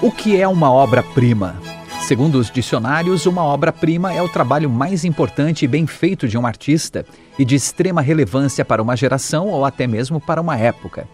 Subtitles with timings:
[0.00, 1.60] O que é uma obra-prima?
[2.02, 6.46] Segundo os dicionários, uma obra-prima é o trabalho mais importante e bem feito de um
[6.46, 7.04] artista
[7.36, 11.08] e de extrema relevância para uma geração ou até mesmo para uma época.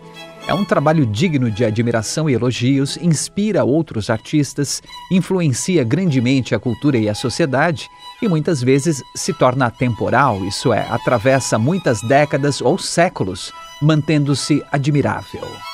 [0.47, 6.99] É um trabalho digno de admiração e elogios, inspira outros artistas, influencia grandemente a cultura
[6.99, 7.89] e a sociedade
[8.21, 15.74] e muitas vezes se torna atemporal, isso é, atravessa muitas décadas ou séculos, mantendo-se admirável.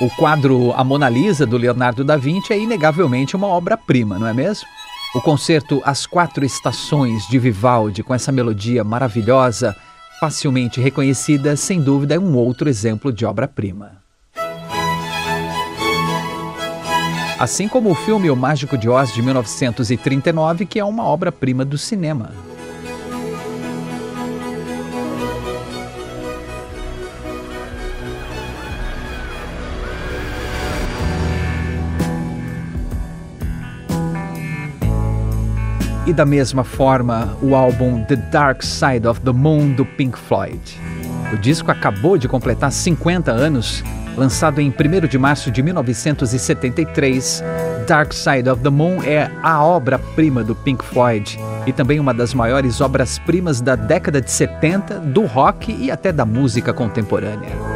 [0.00, 4.32] O quadro A Mona Lisa, do Leonardo da Vinci, é inegavelmente uma obra-prima, não é
[4.32, 4.66] mesmo?
[5.14, 9.74] O concerto As Quatro Estações de Vivaldi, com essa melodia maravilhosa,
[10.18, 14.02] facilmente reconhecida, sem dúvida é um outro exemplo de obra-prima.
[17.38, 21.78] Assim como o filme O Mágico de Oz de 1939, que é uma obra-prima do
[21.78, 22.32] cinema.
[36.06, 40.60] E da mesma forma, o álbum The Dark Side of the Moon do Pink Floyd.
[41.32, 43.82] O disco acabou de completar 50 anos,
[44.14, 47.42] lançado em 1 de março de 1973.
[47.88, 52.34] Dark Side of the Moon é a obra-prima do Pink Floyd e também uma das
[52.34, 57.73] maiores obras-primas da década de 70 do rock e até da música contemporânea.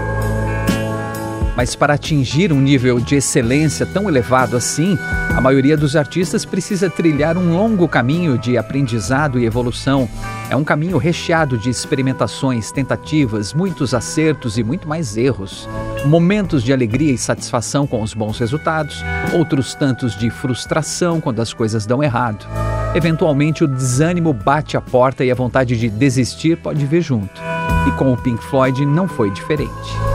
[1.59, 4.97] Mas para atingir um nível de excelência tão elevado assim,
[5.37, 10.09] a maioria dos artistas precisa trilhar um longo caminho de aprendizado e evolução.
[10.49, 15.69] É um caminho recheado de experimentações, tentativas, muitos acertos e muito mais erros.
[16.07, 19.03] Momentos de alegria e satisfação com os bons resultados,
[19.37, 22.47] outros tantos de frustração quando as coisas dão errado.
[22.95, 27.43] Eventualmente, o desânimo bate a porta e a vontade de desistir pode vir junto.
[27.89, 30.09] E com o Pink Floyd não foi diferente.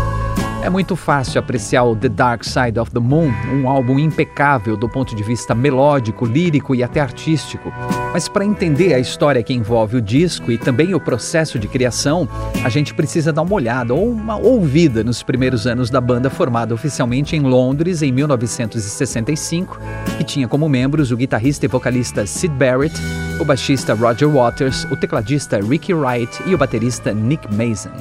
[0.63, 4.88] É muito fácil apreciar o The Dark Side of the Moon, um álbum impecável do
[4.88, 7.69] ponto de vista melódico, lírico e até artístico.
[8.13, 12.29] Mas para entender a história que envolve o disco e também o processo de criação,
[12.63, 16.74] a gente precisa dar uma olhada ou uma ouvida nos primeiros anos da banda formada
[16.74, 19.78] oficialmente em Londres em 1965,
[20.18, 22.95] que tinha como membros o guitarrista e vocalista Sid Barrett,
[23.38, 27.91] o baixista Roger Waters, o tecladista Ricky Wright e o baterista Nick Mason.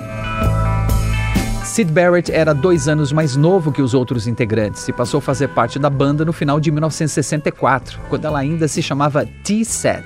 [1.73, 5.49] Sid Barrett era dois anos mais novo que os outros integrantes e passou a fazer
[5.49, 10.05] parte da banda no final de 1964, quando ela ainda se chamava T-Set.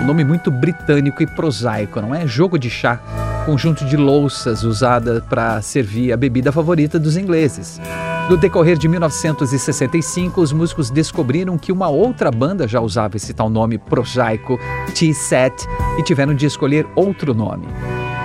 [0.00, 2.26] Um nome muito britânico e prosaico, não é?
[2.26, 2.96] Jogo de chá,
[3.44, 7.78] conjunto de louças usada para servir a bebida favorita dos ingleses.
[8.30, 13.50] No decorrer de 1965, os músicos descobriram que uma outra banda já usava esse tal
[13.50, 14.58] nome prosaico,
[14.94, 15.52] T-Set,
[15.98, 17.68] e tiveram de escolher outro nome.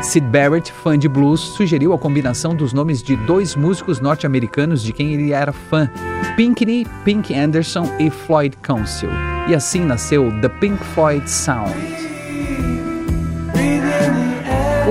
[0.01, 4.91] Sid Barrett, fã de blues, sugeriu a combinação dos nomes de dois músicos norte-americanos de
[4.91, 5.89] quem ele era fã,
[6.35, 9.09] Pinkney, Pink Anderson e Floyd Council.
[9.47, 12.00] E assim nasceu The Pink Floyd Sound.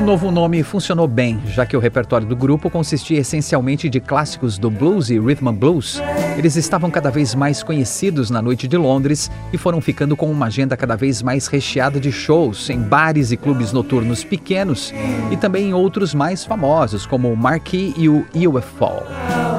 [0.01, 4.57] O novo nome funcionou bem, já que o repertório do grupo consistia essencialmente de clássicos
[4.57, 6.01] do blues e rhythm and blues.
[6.39, 10.47] Eles estavam cada vez mais conhecidos na noite de Londres e foram ficando com uma
[10.47, 14.91] agenda cada vez mais recheada de shows em bares e clubes noturnos pequenos
[15.31, 18.25] e também em outros mais famosos, como o Marquee e o
[18.57, 19.50] UFO.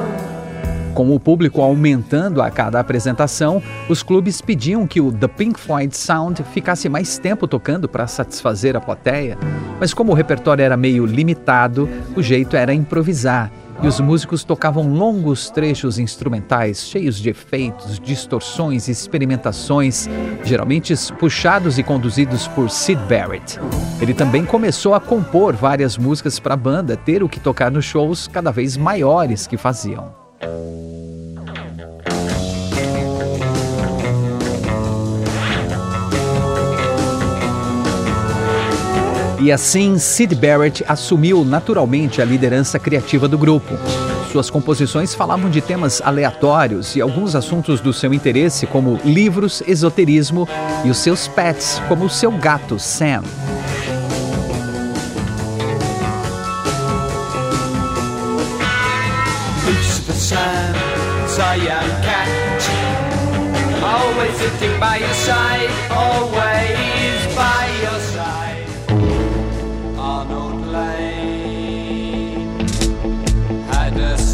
[0.94, 5.96] Com o público aumentando a cada apresentação, os clubes pediam que o The Pink Floyd
[5.96, 9.38] Sound ficasse mais tempo tocando para satisfazer a plateia.
[9.80, 13.50] Mas como o repertório era meio limitado, o jeito era improvisar.
[13.82, 20.08] E os músicos tocavam longos trechos instrumentais cheios de efeitos, distorções e experimentações,
[20.44, 23.58] geralmente puxados e conduzidos por Sid Barrett.
[24.00, 27.84] Ele também começou a compor várias músicas para a banda ter o que tocar nos
[27.84, 30.21] shows cada vez maiores que faziam.
[39.42, 43.74] E assim, Sid Barrett assumiu naturalmente a liderança criativa do grupo.
[44.30, 50.48] Suas composições falavam de temas aleatórios e alguns assuntos do seu interesse, como livros, esoterismo
[50.84, 53.22] e os seus pets, como o seu gato Sam.
[62.02, 62.28] Cat,
[63.82, 68.66] always sitting by your side, always by your side.
[69.98, 72.60] Arnold Lane
[73.70, 74.32] had a.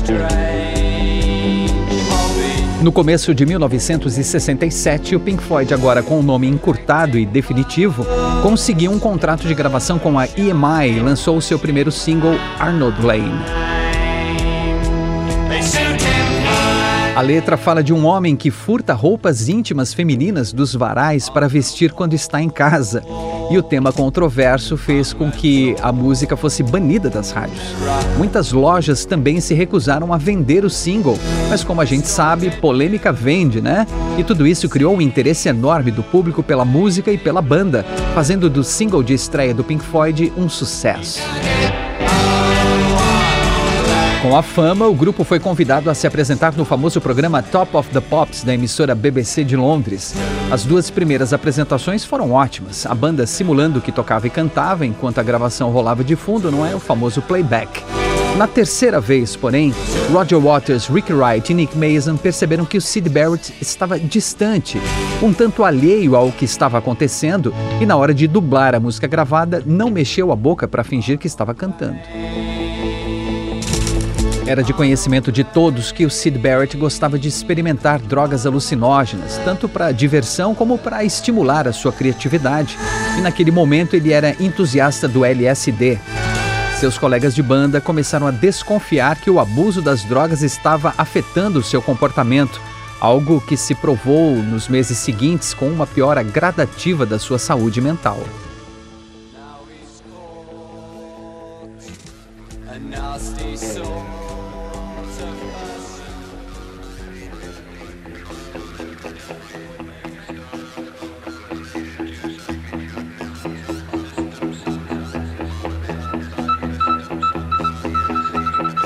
[2.83, 8.07] No começo de 1967, o Pink Floyd, agora com o nome encurtado e definitivo,
[8.43, 13.05] conseguiu um contrato de gravação com a EMI e lançou o seu primeiro single, Arnold
[13.05, 13.78] Lane.
[17.19, 21.91] A letra fala de um homem que furta roupas íntimas femininas dos varais para vestir
[21.91, 23.03] quando está em casa.
[23.51, 27.75] E o tema controverso fez com que a música fosse banida das rádios.
[28.17, 31.19] Muitas lojas também se recusaram a vender o single,
[31.51, 33.85] mas como a gente sabe, polêmica vende, né?
[34.17, 38.49] E tudo isso criou um interesse enorme do público pela música e pela banda, fazendo
[38.49, 41.21] do single de estreia do Pink Floyd um sucesso.
[44.29, 47.89] Com a fama, o grupo foi convidado a se apresentar no famoso programa Top of
[47.89, 50.15] the Pops da emissora BBC de Londres.
[50.51, 55.23] As duas primeiras apresentações foram ótimas, a banda simulando que tocava e cantava enquanto a
[55.23, 57.83] gravação rolava de fundo, não é o famoso playback.
[58.37, 59.75] Na terceira vez, porém,
[60.13, 64.79] Roger Waters, Rick Wright e Nick Mason perceberam que o Sid Barrett estava distante,
[65.23, 69.63] um tanto alheio ao que estava acontecendo, e na hora de dublar a música gravada,
[69.65, 71.99] não mexeu a boca para fingir que estava cantando.
[74.49, 79.69] Era de conhecimento de todos que o Sid Barrett gostava de experimentar drogas alucinógenas, tanto
[79.69, 82.79] para diversão como para estimular a sua criatividade,
[83.19, 85.99] e naquele momento ele era entusiasta do LSD.
[86.81, 91.83] Seus colegas de banda começaram a desconfiar que o abuso das drogas estava afetando seu
[91.83, 92.59] comportamento,
[93.03, 98.19] algo que se provou nos meses seguintes com uma piora gradativa da sua saúde mental.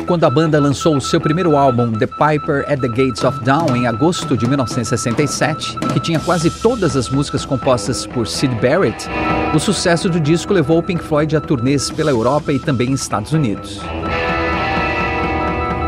[0.06, 3.76] Quando a banda lançou o seu primeiro álbum, The Piper at the Gates of Dawn,
[3.76, 9.08] em agosto de 1967, que tinha quase todas as músicas compostas por Sid Barrett,
[9.54, 13.32] o sucesso do disco levou o Pink Floyd a turnês pela Europa e também Estados
[13.32, 13.80] Unidos.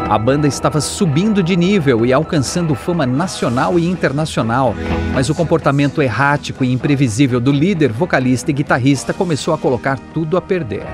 [0.08, 4.74] A banda estava subindo de nível e alcançando fama nacional e internacional,
[5.14, 10.36] mas o comportamento errático e imprevisível do líder, vocalista e guitarrista começou a colocar tudo
[10.36, 10.84] a perder.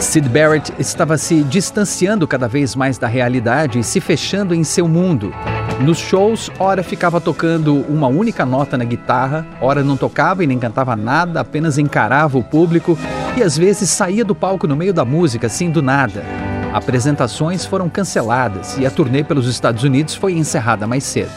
[0.00, 4.86] Sid Barrett estava se distanciando cada vez mais da realidade e se fechando em seu
[4.88, 5.32] mundo.
[5.80, 10.58] Nos shows, ora ficava tocando uma única nota na guitarra, ora não tocava e nem
[10.58, 12.98] cantava nada, apenas encarava o público
[13.36, 16.22] e às vezes saía do palco no meio da música, assim do nada.
[16.72, 21.32] Apresentações foram canceladas e a turnê pelos Estados Unidos foi encerrada mais cedo.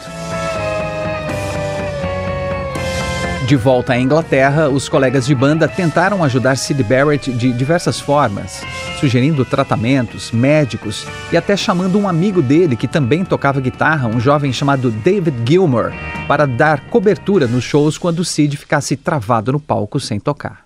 [3.46, 8.64] De volta à Inglaterra, os colegas de banda tentaram ajudar Sid Barrett de diversas formas,
[8.98, 14.52] sugerindo tratamentos, médicos e até chamando um amigo dele que também tocava guitarra, um jovem
[14.52, 15.92] chamado David Gilmour,
[16.26, 20.65] para dar cobertura nos shows quando Sid ficasse travado no palco sem tocar.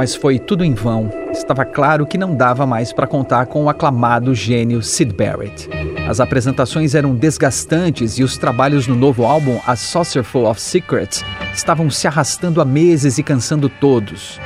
[0.00, 1.10] Mas foi tudo em vão.
[1.30, 5.68] Estava claro que não dava mais para contar com o aclamado gênio Sid Barrett.
[6.08, 11.90] As apresentações eram desgastantes e os trabalhos no novo álbum A Saucerful of Secrets estavam
[11.90, 14.40] se arrastando há meses e cansando todos.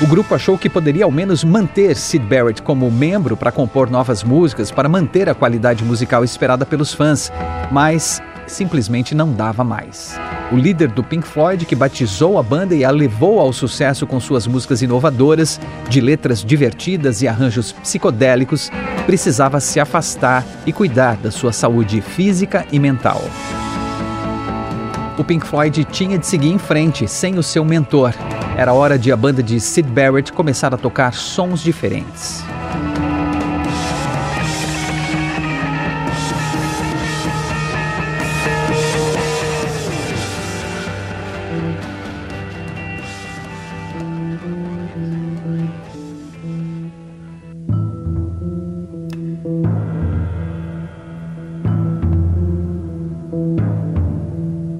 [0.00, 4.24] O grupo achou que poderia ao menos manter Sid Barrett como membro para compor novas
[4.24, 7.30] músicas, para manter a qualidade musical esperada pelos fãs,
[7.70, 10.18] mas simplesmente não dava mais.
[10.50, 14.18] O líder do Pink Floyd, que batizou a banda e a levou ao sucesso com
[14.18, 18.70] suas músicas inovadoras, de letras divertidas e arranjos psicodélicos,
[19.04, 23.22] precisava se afastar e cuidar da sua saúde física e mental.
[25.18, 28.14] O Pink Floyd tinha de seguir em frente sem o seu mentor.
[28.56, 32.44] Era hora de a banda de Sid Barrett começar a tocar sons diferentes.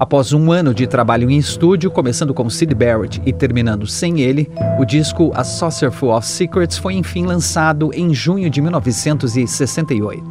[0.09, 4.49] Após um ano de trabalho em estúdio, começando com Sid Barrett e terminando sem ele,
[4.79, 10.23] o disco A Saucerful of Secrets foi enfim lançado em junho de 1968.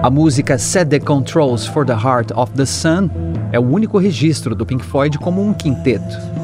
[0.00, 3.10] A música Set the Controls for the Heart of the Sun
[3.50, 6.39] é o único registro do Pink Floyd como um quinteto.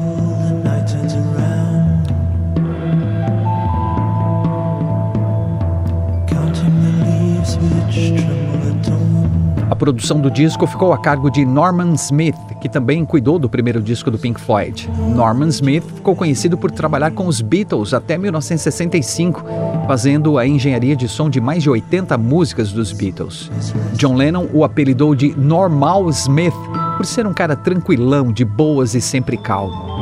[9.77, 14.11] Produção do disco ficou a cargo de Norman Smith, que também cuidou do primeiro disco
[14.11, 14.89] do Pink Floyd.
[15.15, 19.43] Norman Smith ficou conhecido por trabalhar com os Beatles até 1965,
[19.87, 23.49] fazendo a engenharia de som de mais de 80 músicas dos Beatles.
[23.93, 26.53] John Lennon o apelidou de Normal Smith
[26.97, 29.96] por ser um cara tranquilão, de boas e sempre calmo.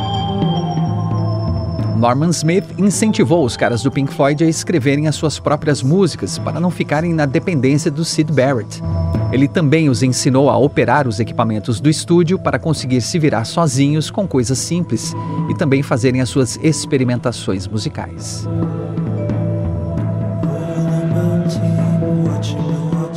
[2.06, 6.60] Norman Smith incentivou os caras do Pink Floyd a escreverem as suas próprias músicas para
[6.60, 8.80] não ficarem na dependência do Sid Barrett.
[9.32, 14.12] Ele também os ensinou a operar os equipamentos do estúdio para conseguir se virar sozinhos
[14.12, 15.16] com coisas simples
[15.50, 18.48] e também fazerem as suas experimentações musicais.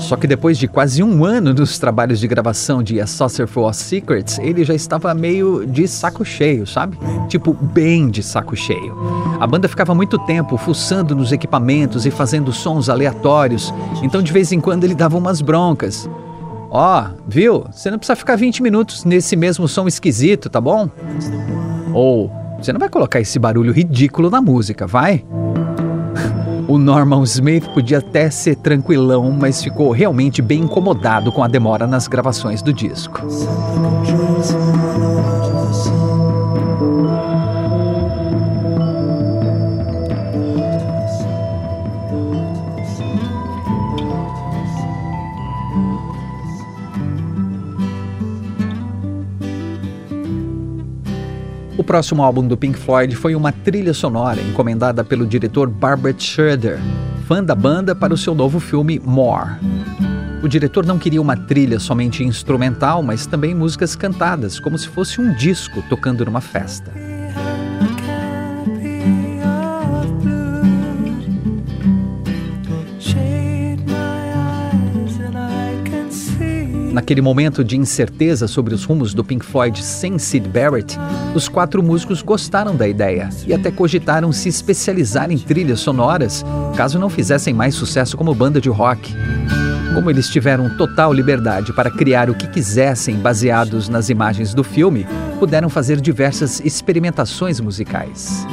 [0.09, 3.75] Só que depois de quase um ano dos trabalhos de gravação de A Saucer for
[3.75, 6.99] Secrets, ele já estava meio de saco cheio, sabe?
[7.29, 8.97] Tipo, bem de saco cheio.
[9.39, 13.71] A banda ficava muito tempo fuçando nos equipamentos e fazendo sons aleatórios,
[14.03, 16.09] então de vez em quando ele dava umas broncas.
[16.71, 17.67] Ó, oh, viu?
[17.71, 20.89] Você não precisa ficar 20 minutos nesse mesmo som esquisito, tá bom?
[21.93, 25.23] Ou, você não vai colocar esse barulho ridículo na música, vai?
[26.69, 31.87] O Norman Smith podia até ser tranquilão, mas ficou realmente bem incomodado com a demora
[31.87, 33.23] nas gravações do disco.
[51.89, 56.79] Próximo álbum do Pink Floyd foi uma trilha sonora encomendada pelo diretor Barbara Schroeder,
[57.27, 59.53] fã da banda para o seu novo filme More.
[60.43, 65.19] O diretor não queria uma trilha somente instrumental, mas também músicas cantadas, como se fosse
[65.19, 66.93] um disco tocando numa festa.
[76.99, 80.99] Naquele momento de incerteza sobre os rumos do Pink Floyd sem Sid Barrett,
[81.33, 86.45] os quatro músicos gostaram da ideia e até cogitaram se especializar em trilhas sonoras,
[86.77, 89.15] caso não fizessem mais sucesso como banda de rock.
[89.95, 95.07] Como eles tiveram total liberdade para criar o que quisessem baseados nas imagens do filme,
[95.39, 98.45] puderam fazer diversas experimentações musicais.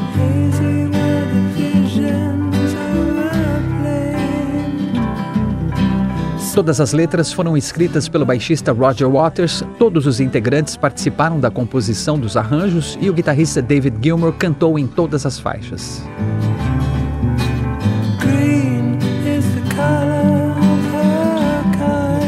[6.55, 12.17] Todas as letras foram escritas pelo baixista Roger Waters, todos os integrantes participaram da composição
[12.17, 16.01] dos arranjos e o guitarrista David Gilmour cantou em todas as faixas.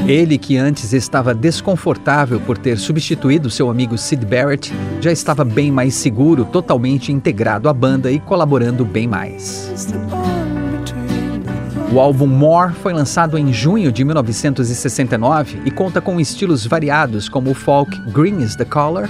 [0.05, 5.71] Ele, que antes estava desconfortável por ter substituído seu amigo Sid Barrett, já estava bem
[5.71, 9.71] mais seguro, totalmente integrado à banda e colaborando bem mais.
[11.89, 17.51] O álbum More foi lançado em junho de 1969 e conta com estilos variados como
[17.51, 19.09] o folk Green is the Color,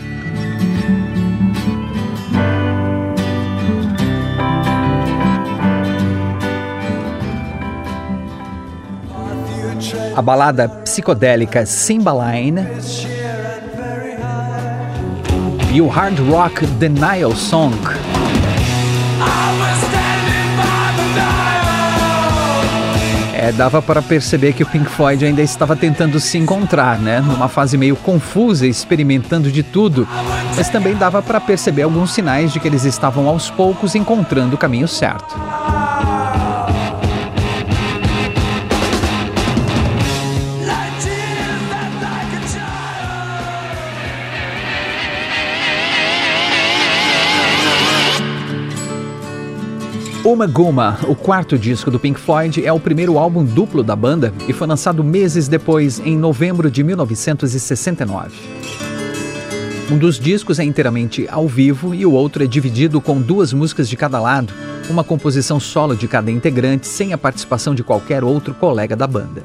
[10.16, 12.62] a balada psicodélica Cymbaline
[15.74, 17.76] e o hard rock Denial Song.
[23.40, 27.22] É, dava para perceber que o Pink Floyd ainda estava tentando se encontrar, né?
[27.22, 30.08] Numa fase meio confusa, experimentando de tudo.
[30.56, 34.58] Mas também dava para perceber alguns sinais de que eles estavam aos poucos encontrando o
[34.58, 35.36] caminho certo.
[50.28, 54.34] Uma Guma, o quarto disco do Pink Floyd, é o primeiro álbum duplo da banda
[54.46, 58.36] e foi lançado meses depois, em novembro de 1969.
[59.90, 63.88] Um dos discos é inteiramente ao vivo e o outro é dividido com duas músicas
[63.88, 64.54] de cada lado,
[64.90, 69.44] uma composição solo de cada integrante sem a participação de qualquer outro colega da banda.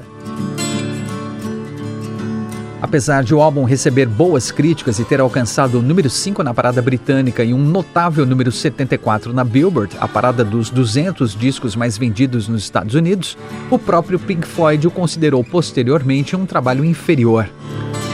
[2.83, 6.81] Apesar de o álbum receber boas críticas e ter alcançado o número 5 na parada
[6.81, 12.49] britânica e um notável número 74 na Billboard, a parada dos 200 discos mais vendidos
[12.49, 13.37] nos Estados Unidos,
[13.71, 17.49] o próprio Pink Floyd o considerou posteriormente um trabalho inferior.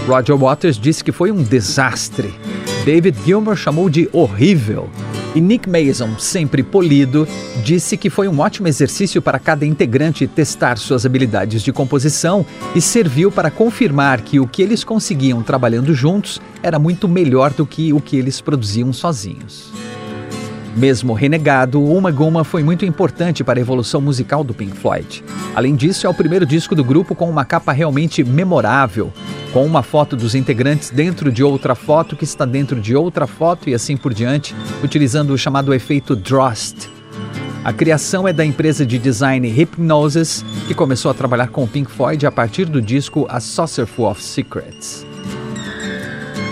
[0.08, 2.32] Roger Waters disse que foi um desastre.
[2.86, 4.88] David Gilmour chamou de horrível.
[5.36, 7.28] E Nick Mason, sempre polido,
[7.64, 12.44] disse que foi um ótimo exercício para cada integrante testar suas habilidades de composição
[12.74, 17.66] e serviu para confirmar que o que eles conseguiam trabalhando juntos era muito melhor do
[17.66, 19.72] que o que eles produziam sozinhos.
[20.76, 25.24] Mesmo renegado, Uma Guma foi muito importante para a evolução musical do Pink Floyd.
[25.56, 29.12] Além disso, é o primeiro disco do grupo com uma capa realmente memorável,
[29.52, 33.70] com uma foto dos integrantes dentro de outra foto que está dentro de outra foto
[33.70, 36.88] e assim por diante, utilizando o chamado efeito Drost.
[37.64, 42.26] A criação é da empresa de design Hypnosis, que começou a trabalhar com Pink Floyd
[42.26, 45.09] a partir do disco A Saucerful of Secrets.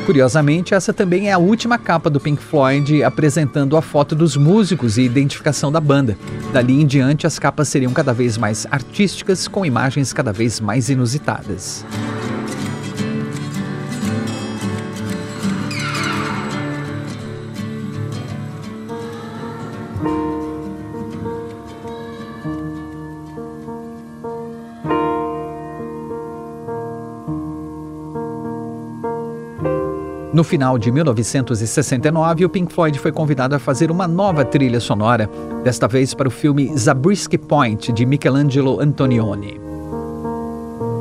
[0.08, 4.98] Curiosamente, essa também é a última capa do Pink Floyd apresentando a foto dos músicos
[4.98, 6.18] e identificação da banda.
[6.54, 10.90] Dali em diante, as capas seriam cada vez mais artísticas, com imagens cada vez mais
[10.90, 11.86] inusitadas.
[30.38, 35.28] No final de 1969, o Pink Floyd foi convidado a fazer uma nova trilha sonora,
[35.64, 39.60] desta vez para o filme Zabriskie Point, de Michelangelo Antonioni.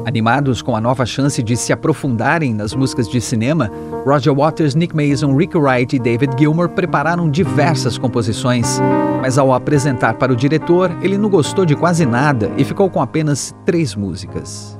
[0.07, 3.71] Animados com a nova chance de se aprofundarem nas músicas de cinema,
[4.07, 8.81] Roger Waters, Nick Mason, Rick Wright e David Gilmour prepararam diversas composições,
[9.21, 13.02] mas ao apresentar para o diretor, ele não gostou de quase nada e ficou com
[13.02, 14.75] apenas três músicas.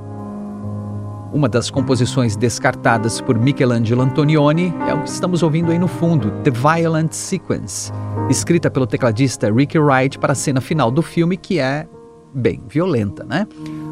[1.33, 6.31] Uma das composições descartadas por Michelangelo Antonioni é o que estamos ouvindo aí no fundo,
[6.43, 7.91] The Violent Sequence,
[8.29, 11.85] escrita pelo tecladista Ricky Wright para a cena final do filme, que é
[12.33, 13.45] bem violenta, né?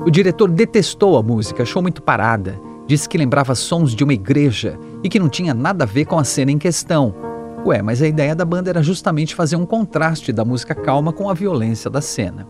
[0.05, 4.79] O diretor detestou a música, achou muito parada, disse que lembrava sons de uma igreja
[5.03, 7.13] e que não tinha nada a ver com a cena em questão.
[7.65, 11.29] Ué, mas a ideia da banda era justamente fazer um contraste da música calma com
[11.29, 12.47] a violência da cena.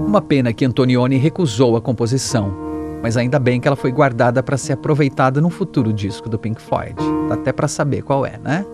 [0.00, 2.67] Uma pena que Antonioni recusou a composição
[3.02, 6.60] mas ainda bem que ela foi guardada para ser aproveitada no futuro disco do Pink
[6.60, 6.94] Floyd.
[7.28, 8.64] Dá até para saber qual é, né?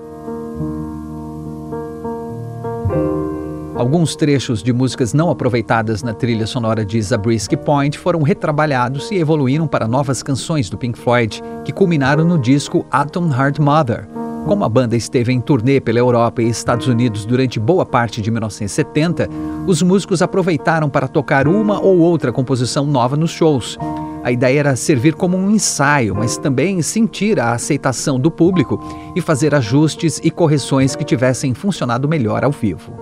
[3.74, 9.16] Alguns trechos de músicas não aproveitadas na trilha sonora de Zabriskie Point foram retrabalhados e
[9.16, 14.06] evoluíram para novas canções do Pink Floyd, que culminaram no disco Atom Heart Mother,
[14.46, 18.30] como a banda esteve em turnê pela Europa e Estados Unidos durante boa parte de
[18.30, 19.28] 1970,
[19.66, 23.78] os músicos aproveitaram para tocar uma ou outra composição nova nos shows.
[24.24, 28.80] A ideia era servir como um ensaio, mas também sentir a aceitação do público
[29.14, 32.94] e fazer ajustes e correções que tivessem funcionado melhor ao vivo.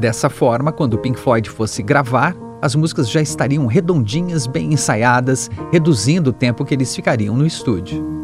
[0.00, 5.48] Dessa forma, quando o Pink Floyd fosse gravar, as músicas já estariam redondinhas, bem ensaiadas,
[5.70, 8.23] reduzindo o tempo que eles ficariam no estúdio.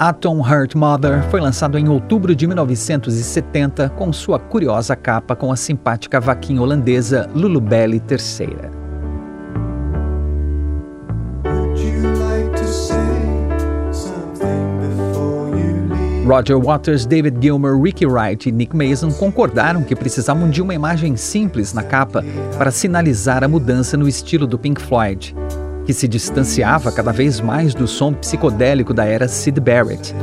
[0.00, 5.56] Atom Heart Mother foi lançado em outubro de 1970 com sua curiosa capa com a
[5.56, 8.70] simpática vaquinha holandesa Lulubelle III.
[16.26, 21.14] Roger Waters, David Gilmour, Ricky Wright e Nick Mason concordaram que precisavam de uma imagem
[21.14, 22.24] simples na capa
[22.56, 25.36] para sinalizar a mudança no estilo do Pink Floyd
[25.84, 30.14] que se distanciava cada vez mais do som psicodélico da era Sid Barrett.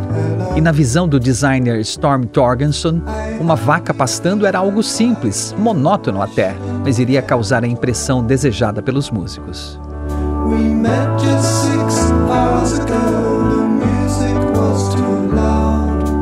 [0.55, 3.01] E na visão do designer Storm Torgenson,
[3.39, 9.11] uma vaca pastando era algo simples, monótono até, mas iria causar a impressão desejada pelos
[9.11, 9.79] músicos.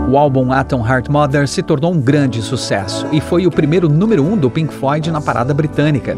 [0.08, 4.24] O álbum Atom Heart Mother se tornou um grande sucesso e foi o primeiro número
[4.24, 6.16] um do Pink Floyd na parada britânica.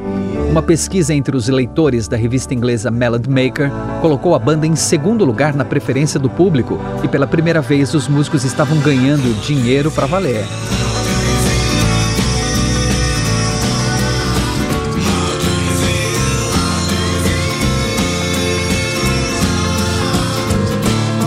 [0.52, 3.72] Uma pesquisa entre os leitores da revista inglesa Melody Maker
[4.02, 8.10] colocou a banda em segundo lugar na preferência do público e pela primeira vez os
[8.10, 10.44] músicos estavam ganhando dinheiro para valer.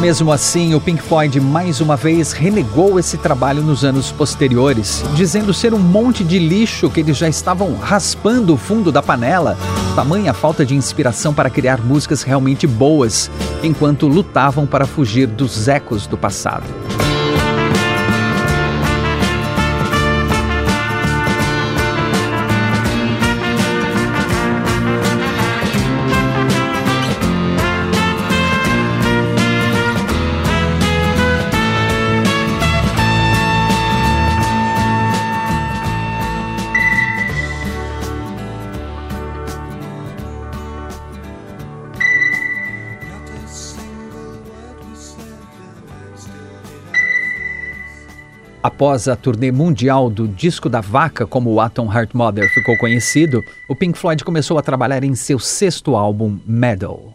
[0.00, 5.52] Mesmo assim, o Pink Floyd mais uma vez renegou esse trabalho nos anos posteriores, dizendo
[5.52, 9.58] ser um monte de lixo que eles já estavam raspando o fundo da panela,
[9.94, 13.30] tamanha falta de inspiração para criar músicas realmente boas,
[13.62, 16.64] enquanto lutavam para fugir dos ecos do passado.
[48.80, 53.44] Após a turnê mundial do Disco da Vaca, como o Atom Heart Mother ficou conhecido,
[53.68, 57.12] o Pink Floyd começou a trabalhar em seu sexto álbum, Medal.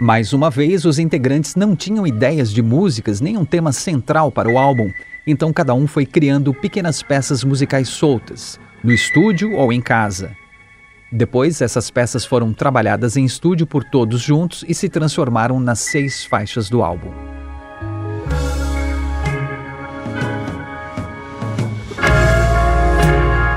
[0.00, 4.50] Mais uma vez, os integrantes não tinham ideias de músicas nem um tema central para
[4.50, 4.90] o álbum,
[5.24, 10.39] então cada um foi criando pequenas peças musicais soltas, no estúdio ou em casa.
[11.12, 16.24] Depois, essas peças foram trabalhadas em estúdio por todos juntos e se transformaram nas seis
[16.24, 17.10] faixas do álbum.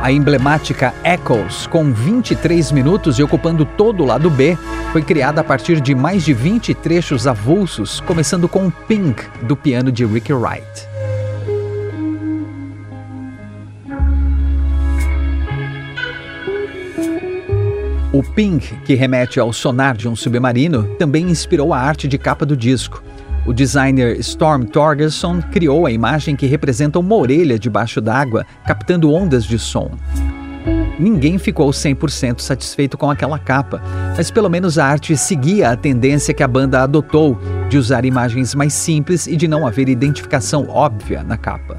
[0.01, 4.57] A emblemática Echoes, com 23 minutos e ocupando todo o lado B,
[4.91, 9.91] foi criada a partir de mais de 20 trechos avulsos, começando com Pink, do piano
[9.91, 10.92] de Ricky Wright.
[18.13, 22.45] O ping, que remete ao sonar de um submarino, também inspirou a arte de capa
[22.45, 23.03] do disco.
[23.43, 29.43] O designer Storm Torgerson criou a imagem que representa uma orelha debaixo d'água, captando ondas
[29.43, 29.89] de som.
[30.99, 33.81] Ninguém ficou 100% satisfeito com aquela capa,
[34.15, 37.35] mas pelo menos a arte seguia a tendência que a banda adotou
[37.67, 41.77] de usar imagens mais simples e de não haver identificação óbvia na capa.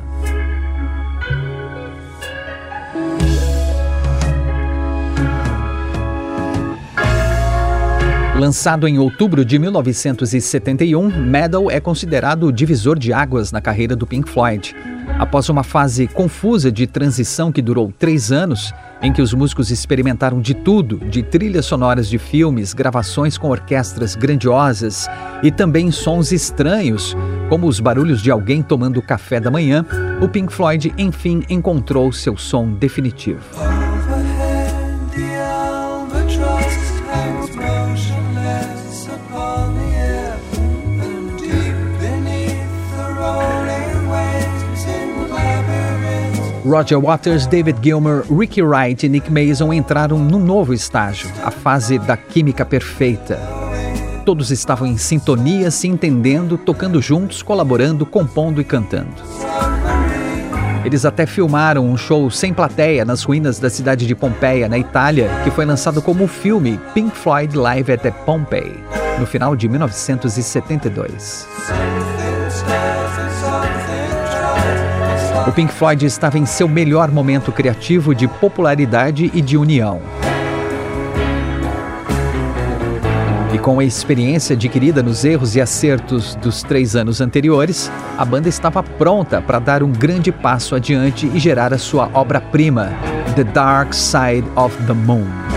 [8.45, 14.07] Lançado em outubro de 1971, Metal é considerado o divisor de águas na carreira do
[14.07, 14.77] Pink Floyd.
[15.19, 20.43] Após uma fase confusa de transição que durou três anos, em que os músicos experimentaram
[20.43, 25.09] de tudo, de trilhas sonoras de filmes, gravações com orquestras grandiosas
[25.43, 27.17] e também sons estranhos,
[27.49, 29.87] como os barulhos de alguém tomando café da manhã,
[30.21, 33.41] o Pink Floyd enfim encontrou seu som definitivo.
[46.65, 51.99] Roger Waters, David Gilmer, Ricky Wright e Nick Mason entraram num novo estágio, a fase
[51.99, 53.39] da química perfeita.
[54.25, 59.13] Todos estavam em sintonia, se entendendo, tocando juntos, colaborando, compondo e cantando.
[60.87, 65.29] Eles até filmaram um show sem plateia nas ruínas da cidade de Pompeia, na Itália,
[65.45, 68.83] que foi lançado como filme Pink Floyd Live at Pompeii,
[69.19, 71.47] no final de 1972.
[75.47, 80.01] O Pink Floyd estava em seu melhor momento criativo de popularidade e de união.
[83.53, 88.49] E com a experiência adquirida nos erros e acertos dos três anos anteriores, a banda
[88.49, 92.93] estava pronta para dar um grande passo adiante e gerar a sua obra-prima,
[93.37, 95.54] The Dark Side of the Moon.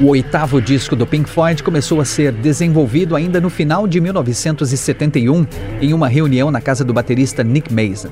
[0.00, 5.44] O oitavo disco do Pink Floyd começou a ser desenvolvido ainda no final de 1971,
[5.80, 8.10] em uma reunião na casa do baterista Nick Mason.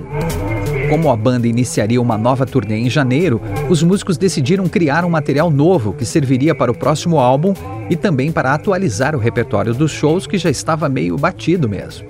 [0.90, 5.48] Como a banda iniciaria uma nova turnê em janeiro, os músicos decidiram criar um material
[5.48, 7.54] novo que serviria para o próximo álbum
[7.88, 12.04] e também para atualizar o repertório dos shows que já estava meio batido mesmo.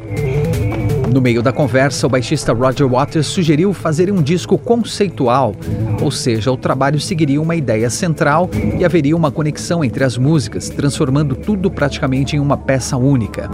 [1.17, 5.55] No meio da conversa, o baixista Roger Waters sugeriu fazer um disco conceitual,
[6.03, 10.69] ou seja, o trabalho seguiria uma ideia central e haveria uma conexão entre as músicas,
[10.69, 13.49] transformando tudo praticamente em uma peça única.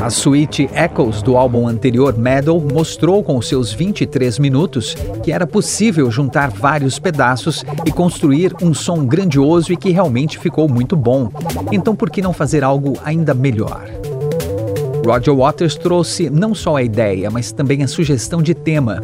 [0.00, 6.08] A suíte Echoes do álbum anterior Metal mostrou com seus 23 minutos que era possível
[6.12, 11.28] juntar vários pedaços e construir um som grandioso e que realmente ficou muito bom.
[11.72, 14.07] Então por que não fazer algo ainda melhor?
[15.08, 19.02] Roger Waters trouxe não só a ideia, mas também a sugestão de tema.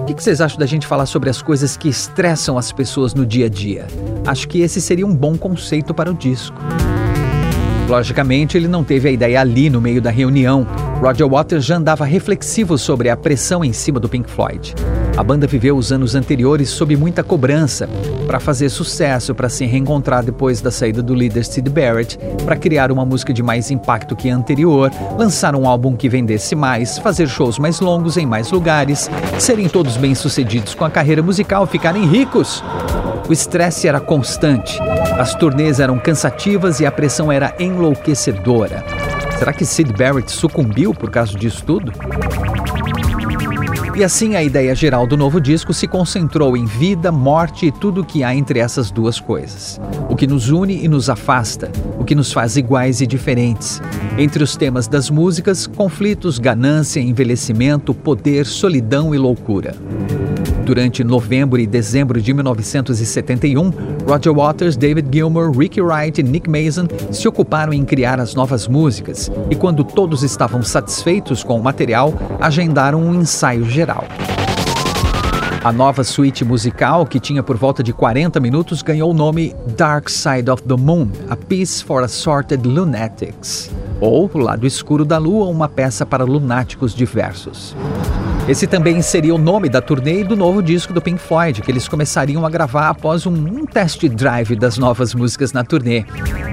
[0.00, 3.24] O que vocês acham da gente falar sobre as coisas que estressam as pessoas no
[3.24, 3.86] dia a dia?
[4.26, 6.56] Acho que esse seria um bom conceito para o disco.
[7.88, 10.66] Logicamente, ele não teve a ideia ali no meio da reunião.
[11.00, 14.74] Roger Waters já andava reflexivo sobre a pressão em cima do Pink Floyd.
[15.16, 17.88] A banda viveu os anos anteriores sob muita cobrança
[18.26, 22.90] para fazer sucesso, para se reencontrar depois da saída do líder Sid Barrett, para criar
[22.90, 27.28] uma música de mais impacto que a anterior, lançar um álbum que vendesse mais, fazer
[27.28, 32.64] shows mais longos em mais lugares, serem todos bem-sucedidos com a carreira musical, ficarem ricos.
[33.28, 34.78] O estresse era constante
[35.18, 38.84] As turnês eram cansativas e a pressão era enlouquecedora.
[39.38, 41.92] Será que Sid Barrett sucumbiu por causa disso tudo?
[43.96, 48.00] E assim a ideia geral do novo disco se concentrou em vida, morte e tudo
[48.00, 49.80] o que há entre essas duas coisas.
[50.08, 53.80] O que nos une e nos afasta, o que nos faz iguais e diferentes.
[54.18, 59.76] Entre os temas das músicas, conflitos, ganância, envelhecimento, poder, solidão e loucura.
[60.64, 63.70] Durante novembro e dezembro de 1971,
[64.08, 68.66] Roger Waters, David Gilmour, Ricky Wright e Nick Mason se ocuparam em criar as novas
[68.66, 74.04] músicas e, quando todos estavam satisfeitos com o material, agendaram um ensaio geral.
[75.62, 80.08] A nova suíte musical, que tinha por volta de 40 minutos, ganhou o nome Dark
[80.08, 85.46] Side of the Moon, A Piece for Assorted Lunatics, ou O Lado Escuro da Lua,
[85.46, 87.76] uma peça para lunáticos diversos.
[88.46, 91.70] Esse também seria o nome da turnê e do novo disco do Pink Floyd, que
[91.70, 96.04] eles começariam a gravar após um, um test drive das novas músicas na turnê.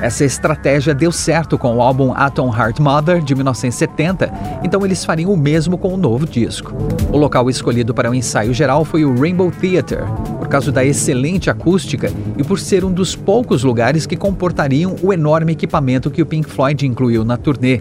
[0.02, 4.32] Essa estratégia deu certo com o álbum Atom Heart Mother de 1970,
[4.64, 6.74] então eles fariam o mesmo com o novo disco.
[7.12, 10.06] O local escolhido para o ensaio geral foi o Rainbow Theatre,
[10.52, 15.54] causa da excelente acústica e por ser um dos poucos lugares que comportariam o enorme
[15.54, 17.80] equipamento que o Pink Floyd incluiu na turnê.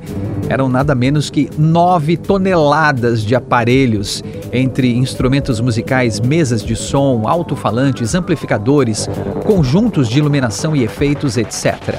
[0.48, 8.14] Eram nada menos que 9 toneladas de aparelhos entre instrumentos musicais, mesas de som, alto-falantes,
[8.14, 9.08] amplificadores,
[9.44, 11.98] conjuntos de iluminação e efeitos, etc.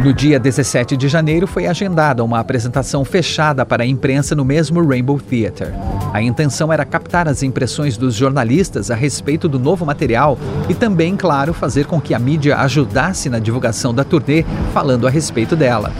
[0.00, 4.86] No dia 17 de janeiro foi agendada uma apresentação fechada para a imprensa no mesmo
[4.86, 5.74] Rainbow Theatre.
[6.12, 11.16] A intenção era captar as impressões dos jornalistas a respeito do novo material e também,
[11.16, 15.92] claro, fazer com que a mídia ajudasse na divulgação da turnê falando a respeito dela.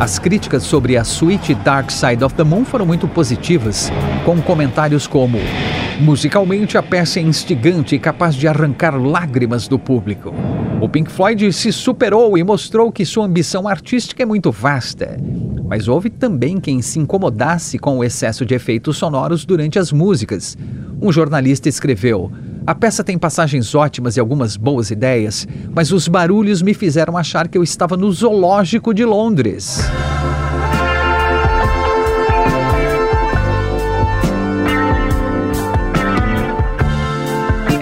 [0.00, 3.92] As críticas sobre a suíte Dark Side of the Moon foram muito positivas,
[4.24, 5.38] com comentários como:
[6.00, 10.34] Musicalmente, a peça é instigante e capaz de arrancar lágrimas do público.
[10.96, 15.18] Pink Floyd se superou e mostrou que sua ambição artística é muito vasta.
[15.68, 20.56] Mas houve também quem se incomodasse com o excesso de efeitos sonoros durante as músicas.
[20.98, 22.32] Um jornalista escreveu:
[22.66, 27.46] a peça tem passagens ótimas e algumas boas ideias, mas os barulhos me fizeram achar
[27.46, 29.80] que eu estava no zoológico de Londres.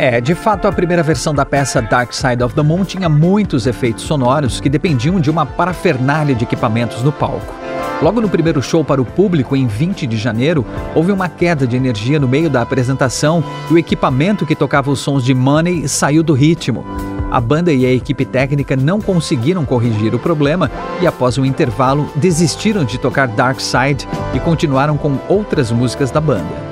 [0.06, 3.66] É, de fato, a primeira versão da peça Dark Side of the Moon tinha muitos
[3.66, 7.54] efeitos sonoros que dependiam de uma parafernália de equipamentos no palco.
[8.02, 10.62] Logo no primeiro show para o público, em 20 de janeiro,
[10.94, 15.00] houve uma queda de energia no meio da apresentação e o equipamento que tocava os
[15.00, 16.84] sons de Money saiu do ritmo.
[17.30, 22.10] A banda e a equipe técnica não conseguiram corrigir o problema e, após um intervalo,
[22.14, 26.63] desistiram de tocar Dark Side e continuaram com outras músicas da banda.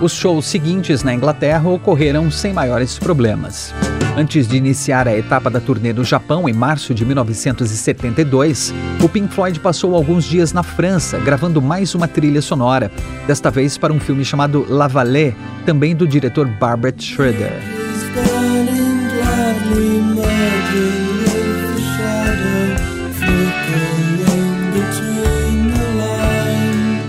[0.00, 3.74] Os shows seguintes na Inglaterra ocorreram sem maiores problemas.
[4.16, 9.32] Antes de iniciar a etapa da turnê no Japão em março de 1972, o Pink
[9.34, 12.90] Floyd passou alguns dias na França, gravando mais uma trilha sonora,
[13.26, 15.36] desta vez para um filme chamado La Vallée,
[15.66, 17.60] também do diretor Barbara Schroeder.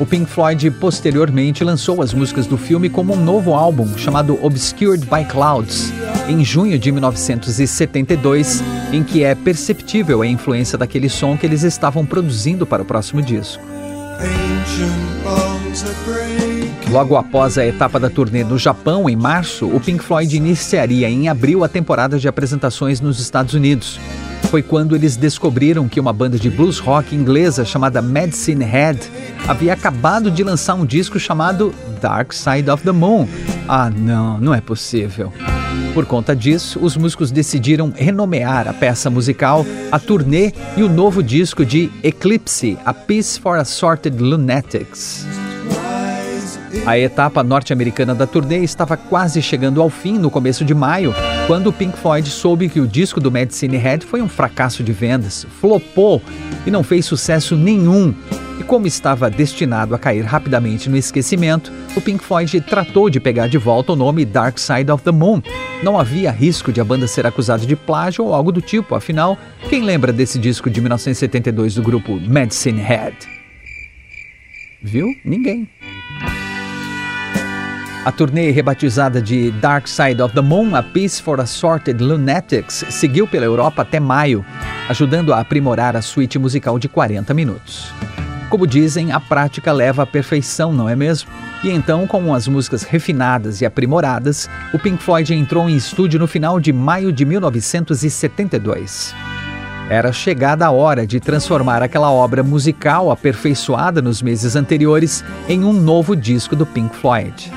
[0.02, 5.06] O Pink Floyd posteriormente lançou as músicas do filme como um novo álbum chamado Obscured
[5.06, 5.94] by Clouds,
[6.28, 12.04] em junho de 1972, em que é perceptível a influência daquele som que eles estavam
[12.04, 13.62] produzindo para o próximo disco.
[16.90, 21.30] Logo após a etapa da turnê no Japão, em março, o Pink Floyd iniciaria em
[21.30, 24.00] abril a temporada de apresentações nos Estados Unidos
[24.52, 29.00] foi quando eles descobriram que uma banda de blues rock inglesa chamada Medicine Head
[29.48, 33.30] havia acabado de lançar um disco chamado Dark Side of the Moon.
[33.66, 35.32] Ah, não, não é possível.
[35.94, 41.24] Por conta disso, os músicos decidiram renomear a peça musical, a turnê e o novo
[41.24, 45.26] disco de Eclipse, A Piece for Assorted Lunatics.
[46.86, 51.14] A etapa norte-americana da turnê estava quase chegando ao fim no começo de maio,
[51.52, 54.94] quando o Pink Floyd soube que o disco do Medicine Head foi um fracasso de
[54.94, 56.22] vendas, flopou
[56.66, 58.16] e não fez sucesso nenhum.
[58.58, 63.48] E como estava destinado a cair rapidamente no esquecimento, o Pink Floyd tratou de pegar
[63.48, 65.42] de volta o nome Dark Side of the Moon.
[65.84, 69.38] Não havia risco de a banda ser acusada de plágio ou algo do tipo, afinal,
[69.70, 73.18] quem lembra desse disco de 1972 do grupo Medicine Head?
[74.82, 75.14] Viu?
[75.26, 75.68] Ninguém.
[78.04, 83.28] A turnê rebatizada de Dark Side of the Moon, A Piece for Assorted Lunatics, seguiu
[83.28, 84.44] pela Europa até maio,
[84.90, 87.94] ajudando a aprimorar a suíte musical de 40 minutos.
[88.50, 91.30] Como dizem, a prática leva à perfeição, não é mesmo?
[91.64, 96.26] E então, com as músicas refinadas e aprimoradas, o Pink Floyd entrou em estúdio no
[96.26, 99.14] final de maio de 1972.
[99.92, 105.72] Era chegada a hora de transformar aquela obra musical aperfeiçoada nos meses anteriores em um
[105.72, 107.52] novo disco do Pink Floyd.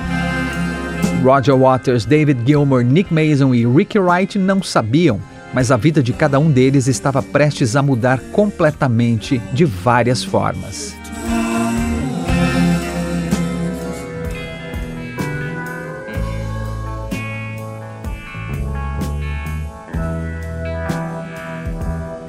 [1.25, 5.19] Roger Waters, David Gilmour, Nick Mason e Ricky Wright não sabiam
[5.55, 10.93] mas a vida de cada um deles estava prestes a mudar completamente de várias formas.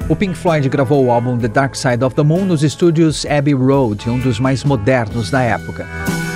[0.09, 3.53] O Pink Floyd gravou o álbum The Dark Side of the Moon nos estúdios Abbey
[3.53, 5.85] Road, um dos mais modernos da época.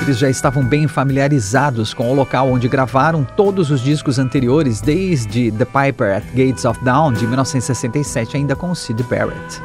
[0.02, 5.52] Eles já estavam bem familiarizados com o local onde gravaram todos os discos anteriores, desde
[5.52, 9.62] The Piper at Gates of Dawn, de 1967, ainda com Sid Barrett.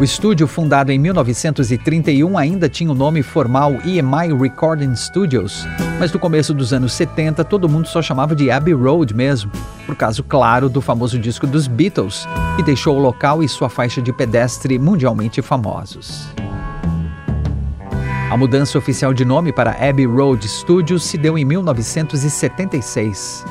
[0.00, 5.66] O estúdio, fundado em 1931, ainda tinha o nome formal EMI Recording Studios,
[5.98, 9.50] mas no começo dos anos 70 todo mundo só chamava de Abbey Road mesmo,
[9.84, 14.00] por caso claro do famoso disco dos Beatles, que deixou o local e sua faixa
[14.00, 16.26] de pedestre mundialmente famosos.
[18.28, 23.44] A mudança oficial de nome para Abbey Road Studios se deu em 1976.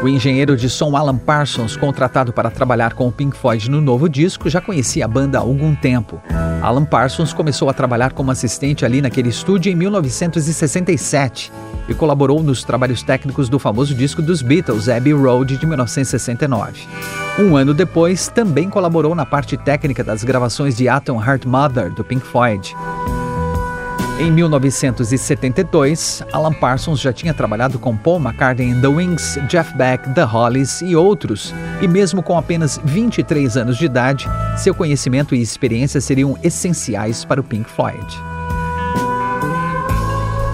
[0.00, 4.08] O engenheiro de som Alan Parsons, contratado para trabalhar com o Pink Floyd no novo
[4.08, 6.22] disco, já conhecia a banda há algum tempo.
[6.62, 11.50] Alan Parsons começou a trabalhar como assistente ali naquele estúdio em 1967
[11.88, 16.86] e colaborou nos trabalhos técnicos do famoso disco dos Beatles, Abbey Road, de 1969.
[17.40, 22.04] Um ano depois, também colaborou na parte técnica das gravações de Atom Heart Mother, do
[22.04, 22.72] Pink Floyd.
[24.18, 30.12] Em 1972, Alan Parsons já tinha trabalhado com Paul McCartney and the Wings, Jeff Beck,
[30.12, 35.40] The Hollies e outros, e mesmo com apenas 23 anos de idade, seu conhecimento e
[35.40, 38.04] experiência seriam essenciais para o Pink Floyd.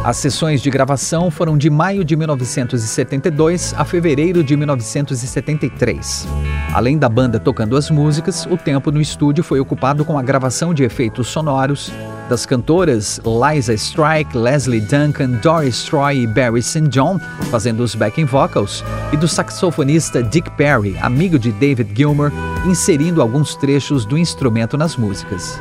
[0.05, 6.29] As sessões de gravação foram de maio de 1972 a fevereiro de 1973.
[6.74, 10.74] Além da banda tocando as músicas, o tempo no estúdio foi ocupado com a gravação
[10.74, 11.90] de efeitos sonoros
[12.28, 16.88] das cantoras Liza Strike, Leslie Duncan, Doris Troy e Barry St.
[16.88, 17.18] John
[17.50, 18.82] fazendo os backing vocals,
[19.12, 22.32] e do saxofonista Dick Perry, amigo de David Gilmour,
[22.66, 25.60] inserindo alguns trechos do instrumento nas músicas.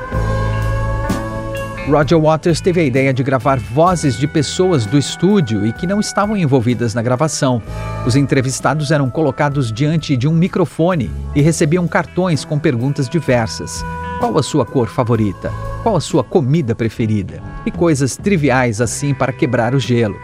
[1.88, 6.00] Roger Waters teve a ideia de gravar vozes de pessoas do estúdio e que não
[6.00, 7.62] estavam envolvidas na gravação.
[8.06, 13.84] Os entrevistados eram colocados diante de um microfone e recebiam cartões com perguntas diversas.
[14.24, 15.52] Qual a sua cor favorita?
[15.84, 17.44] Qual a sua comida preferida?
[17.66, 20.16] E coisas triviais assim para quebrar o gelo.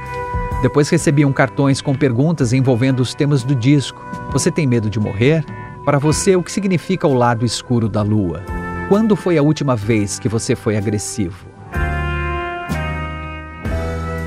[0.61, 4.01] Depois recebiam cartões com perguntas envolvendo os temas do disco.
[4.31, 5.43] Você tem medo de morrer?
[5.83, 8.41] Para você, o que significa o lado escuro da lua?
[8.87, 11.48] Quando foi a última vez que você foi agressivo?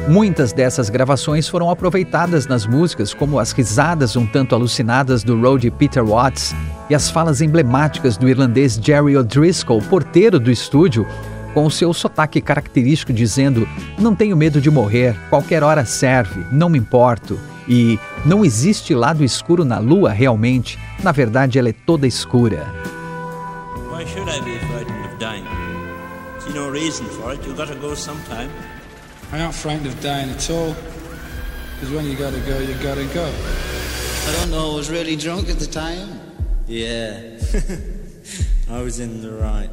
[0.09, 5.71] Muitas dessas gravações foram aproveitadas nas músicas, como as risadas um tanto alucinadas do roadie
[5.71, 6.53] Peter Watts
[6.91, 11.07] e as falas emblemáticas do irlandês Jerry O'Driscoll, porteiro do estúdio,
[11.55, 16.69] com o seu sotaque característico dizendo: Não tenho medo de morrer, qualquer hora serve, não
[16.69, 17.39] me importo.
[17.69, 22.67] E não existe lado escuro na lua realmente, na verdade ela é toda escura.
[23.93, 25.45] Why should I be frightened of dying?
[26.41, 28.51] See no reason for it, you gotta go sometime.
[29.33, 30.77] I'm not frightened of dying at all.
[31.75, 33.25] Because when you gotta go, you gotta go.
[33.25, 36.21] I don't know, I was really drunk at the time.
[36.67, 37.39] Yeah.
[38.71, 39.71] I was in the right.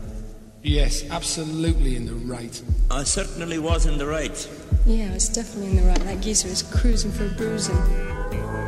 [0.64, 2.62] Yes, absolutely in the right.
[2.90, 4.50] I certainly was in the right.
[4.86, 6.00] Yeah, I was definitely in the right.
[6.00, 7.76] That geezer was cruising for a bruising.
[7.76, 8.60] Oh,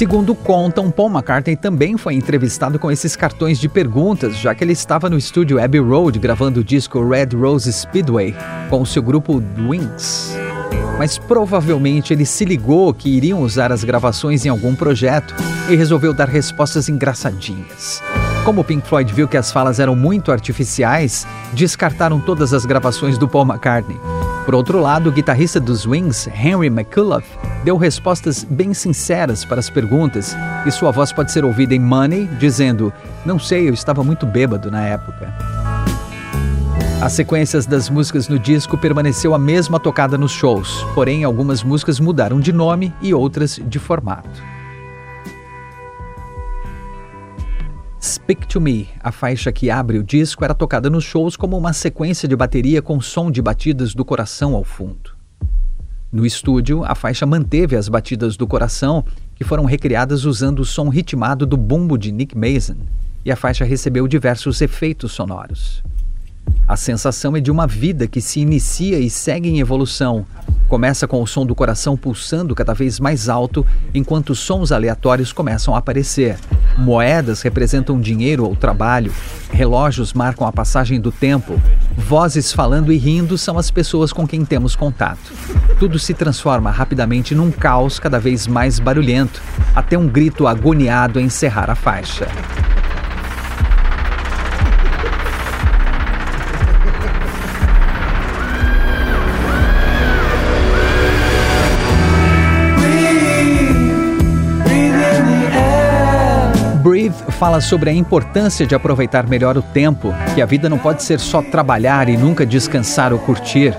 [0.00, 4.72] Segundo contam, Paul McCartney também foi entrevistado com esses cartões de perguntas, já que ele
[4.72, 8.34] estava no estúdio Abbey Road gravando o disco Red Rose Speedway
[8.70, 10.34] com o seu grupo Wings.
[10.98, 15.34] Mas provavelmente ele se ligou que iriam usar as gravações em algum projeto
[15.68, 18.02] e resolveu dar respostas engraçadinhas.
[18.42, 23.28] Como Pink Floyd viu que as falas eram muito artificiais, descartaram todas as gravações do
[23.28, 24.00] Paul McCartney.
[24.44, 27.22] Por outro lado, o guitarrista dos Wings, Henry McCullough,
[27.62, 30.36] deu respostas bem sinceras para as perguntas
[30.66, 32.92] e sua voz pode ser ouvida em Money, dizendo:
[33.24, 35.32] Não sei, eu estava muito bêbado na época.
[37.00, 41.98] As sequências das músicas no disco permaneceu a mesma tocada nos shows, porém algumas músicas
[41.98, 44.49] mudaram de nome e outras de formato.
[48.02, 51.74] Speak to Me, a faixa que abre o disco, era tocada nos shows como uma
[51.74, 55.14] sequência de bateria com som de batidas do coração ao fundo.
[56.10, 59.04] No estúdio, a faixa manteve as batidas do coração,
[59.36, 62.76] que foram recriadas usando o som ritmado do bumbo de Nick Mason.
[63.22, 65.82] e a faixa recebeu diversos efeitos sonoros.
[66.66, 70.24] A sensação é de uma vida que se inicia e segue em evolução.
[70.68, 75.74] Começa com o som do coração pulsando cada vez mais alto, enquanto sons aleatórios começam
[75.74, 76.38] a aparecer.
[76.78, 79.12] Moedas representam dinheiro ou trabalho,
[79.50, 81.60] relógios marcam a passagem do tempo,
[81.96, 85.32] vozes falando e rindo são as pessoas com quem temos contato.
[85.80, 89.42] Tudo se transforma rapidamente num caos cada vez mais barulhento,
[89.74, 92.28] até um grito agoniado encerrar a faixa.
[107.40, 111.18] Fala sobre a importância de aproveitar melhor o tempo, que a vida não pode ser
[111.18, 113.74] só trabalhar e nunca descansar ou curtir.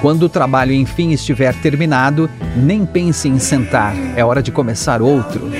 [0.00, 5.50] Quando o trabalho enfim estiver terminado, nem pense em sentar, é hora de começar outro.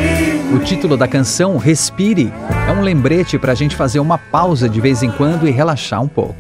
[0.54, 2.32] O título da canção, Respire,
[2.66, 6.00] é um lembrete para a gente fazer uma pausa de vez em quando e relaxar
[6.00, 6.36] um pouco.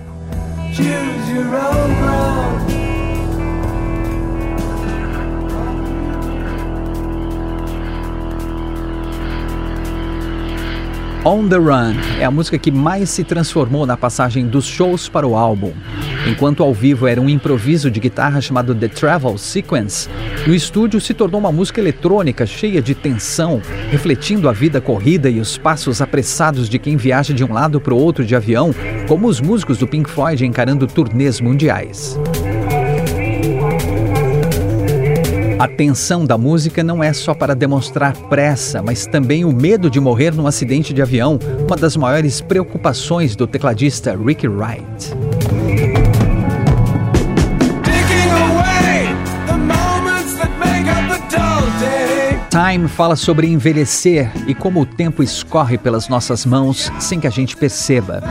[11.26, 15.26] On the Run é a música que mais se transformou na passagem dos shows para
[15.26, 15.72] o álbum.
[16.28, 20.06] Enquanto ao vivo era um improviso de guitarra chamado The Travel Sequence,
[20.46, 25.40] no estúdio se tornou uma música eletrônica cheia de tensão, refletindo a vida corrida e
[25.40, 28.74] os passos apressados de quem viaja de um lado para o outro de avião,
[29.08, 32.18] como os músicos do Pink Floyd encarando turnês mundiais.
[35.64, 39.98] A tensão da música não é só para demonstrar pressa, mas também o medo de
[39.98, 45.14] morrer num acidente de avião, uma das maiores preocupações do tecladista Ricky Wright.
[52.54, 57.30] Time fala sobre envelhecer e como o tempo escorre pelas nossas mãos sem que a
[57.30, 58.22] gente perceba.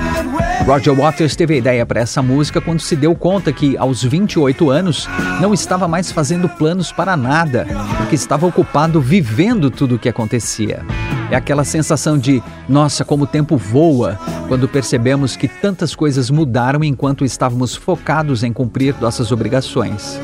[0.66, 4.70] Roger Waters teve a ideia para essa música quando se deu conta que, aos 28
[4.70, 5.10] anos,
[5.42, 7.68] não estava mais fazendo planos para nada,
[7.98, 10.86] porque estava ocupado vivendo tudo o que acontecia.
[11.30, 14.18] É aquela sensação de, nossa, como o tempo voa,
[14.48, 20.18] quando percebemos que tantas coisas mudaram enquanto estávamos focados em cumprir nossas obrigações.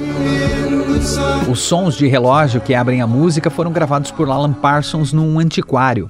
[1.50, 6.08] Os sons de relógio que abrem a música foram gravados por Alan Parsons num antiquário.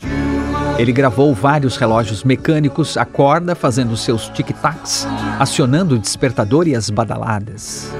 [0.77, 5.05] Ele gravou vários relógios mecânicos a corda fazendo seus tic-tacs,
[5.37, 7.91] acionando o despertador e as badaladas.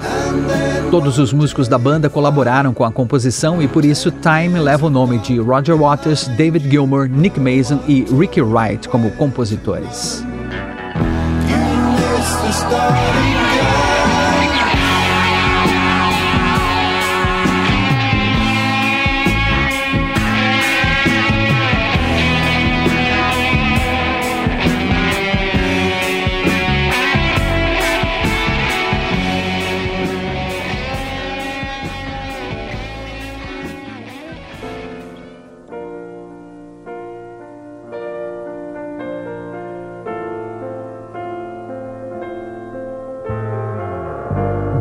[0.90, 4.90] Todos os músicos da banda colaboraram com a composição e por isso Time leva o
[4.90, 10.24] nome de Roger Waters, David Gilmour, Nick Mason e Ricky Wright como compositores.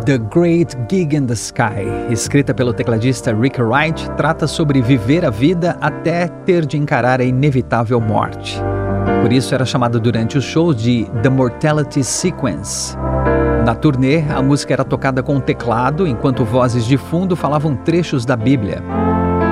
[0.09, 5.29] The Great Gig in the Sky, escrita pelo tecladista Rick Wright, trata sobre viver a
[5.29, 8.59] vida até ter de encarar a inevitável morte.
[9.21, 12.97] Por isso era chamado durante os shows de The Mortality Sequence.
[13.67, 18.25] Na turnê, a música era tocada com um teclado, enquanto vozes de fundo falavam trechos
[18.25, 18.83] da Bíblia.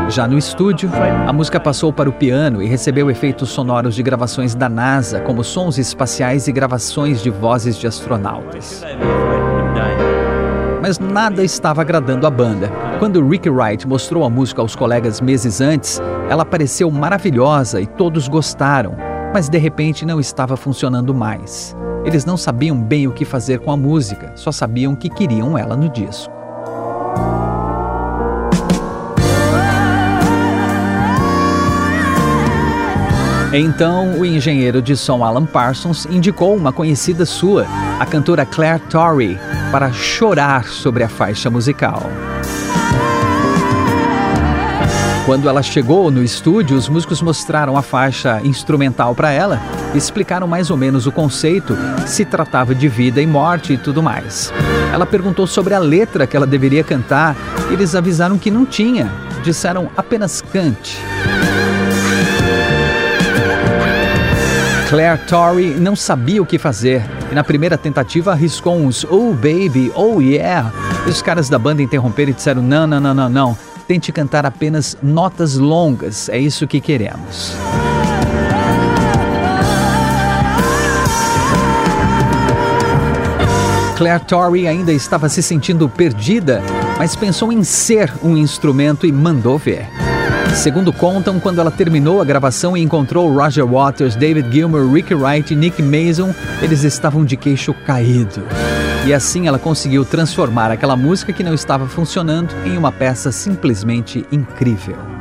[0.08, 0.88] Já no estúdio,
[1.28, 5.44] a música passou para o piano e recebeu efeitos sonoros de gravações da NASA, como
[5.44, 8.82] sons espaciais e gravações de vozes de astronautas
[10.86, 12.70] mas nada estava agradando a banda.
[13.00, 18.28] Quando Rick Wright mostrou a música aos colegas meses antes, ela pareceu maravilhosa e todos
[18.28, 18.96] gostaram,
[19.34, 21.76] mas de repente não estava funcionando mais.
[22.04, 25.76] Eles não sabiam bem o que fazer com a música, só sabiam que queriam ela
[25.76, 26.32] no disco.
[33.58, 37.66] Então, o engenheiro de som Alan Parsons indicou uma conhecida sua,
[37.98, 39.38] a cantora Claire Torrey,
[39.72, 42.02] para chorar sobre a faixa musical.
[45.24, 49.58] Quando ela chegou no estúdio, os músicos mostraram a faixa instrumental para ela
[49.94, 51.74] explicaram mais ou menos o conceito,
[52.06, 54.52] se tratava de vida e morte e tudo mais.
[54.92, 57.34] Ela perguntou sobre a letra que ela deveria cantar
[57.70, 59.10] e eles avisaram que não tinha,
[59.42, 60.98] disseram apenas cante.
[64.88, 69.90] Claire Torrey não sabia o que fazer e na primeira tentativa arriscou uns Oh Baby,
[69.96, 70.72] Oh Yeah.
[71.04, 73.58] E os caras da banda interromperam e disseram: Não, não, não, não, não.
[73.88, 77.52] Tente cantar apenas notas longas, é isso que queremos.
[83.96, 86.62] Claire Torrey ainda estava se sentindo perdida,
[86.96, 89.88] mas pensou em ser um instrumento e mandou ver.
[90.56, 95.52] Segundo contam, quando ela terminou a gravação e encontrou Roger Waters, David Gilmour, Ricky Wright
[95.52, 98.42] e Nick Mason, eles estavam de queixo caído.
[99.06, 104.26] E assim ela conseguiu transformar aquela música que não estava funcionando em uma peça simplesmente
[104.32, 105.15] incrível.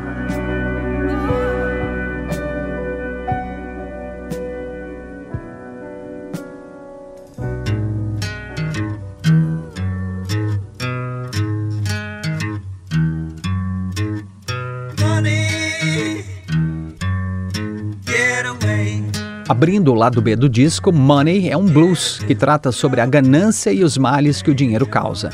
[19.86, 23.72] Abrindo o lado B do disco, Money é um blues que trata sobre a ganância
[23.72, 25.30] e os males que o dinheiro causa.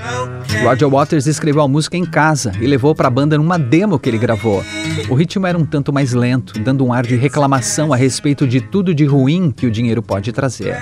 [0.62, 4.10] Roger Waters escreveu a música em casa e levou para a banda numa demo que
[4.10, 4.62] ele gravou.
[5.10, 8.60] O ritmo era um tanto mais lento, dando um ar de reclamação a respeito de
[8.60, 10.76] tudo de ruim que o dinheiro pode trazer.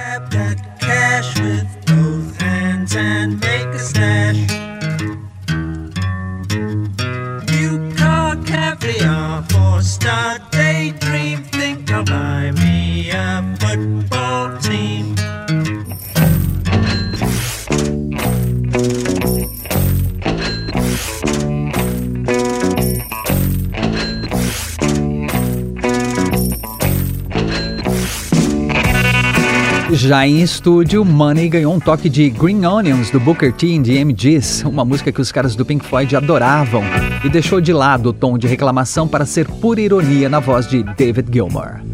[29.92, 34.06] Já em estúdio, Money ganhou um toque de Green Onions do Booker T e The
[34.06, 36.84] MGs, uma música que os caras do Pink Floyd adoravam,
[37.24, 40.84] e deixou de lado o tom de reclamação para ser pura ironia na voz de
[40.84, 41.89] David Gilmour.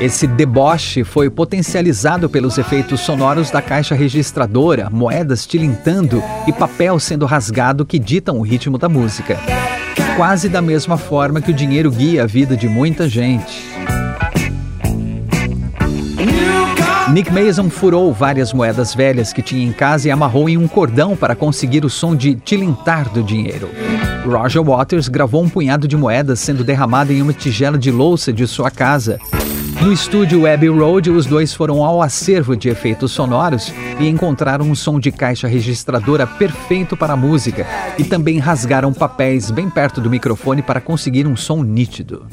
[0.00, 7.26] Esse deboche foi potencializado pelos efeitos sonoros da caixa registradora, moedas tilintando e papel sendo
[7.26, 9.36] rasgado que ditam o ritmo da música.
[10.16, 13.60] Quase da mesma forma que o dinheiro guia a vida de muita gente.
[17.10, 21.16] Nick Mason furou várias moedas velhas que tinha em casa e amarrou em um cordão
[21.16, 23.68] para conseguir o som de tilintar do dinheiro.
[24.24, 28.46] Roger Waters gravou um punhado de moedas sendo derramado em uma tigela de louça de
[28.46, 29.18] sua casa
[29.80, 34.74] no estúdio Abbey Road, os dois foram ao acervo de efeitos sonoros e encontraram um
[34.74, 37.66] som de caixa registradora perfeito para a música
[37.96, 42.26] e também rasgaram papéis bem perto do microfone para conseguir um som nítido.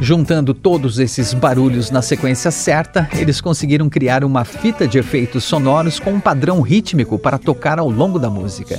[0.00, 6.00] Juntando todos esses barulhos na sequência certa, eles conseguiram criar uma fita de efeitos sonoros
[6.00, 8.78] com um padrão rítmico para tocar ao longo da música.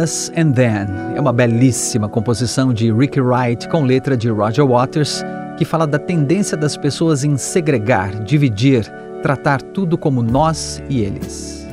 [0.00, 5.22] Us and Then é uma belíssima composição de Ricky Wright com letra de Roger Waters
[5.58, 8.90] que fala da tendência das pessoas em segregar, dividir,
[9.22, 11.66] tratar tudo como nós e eles.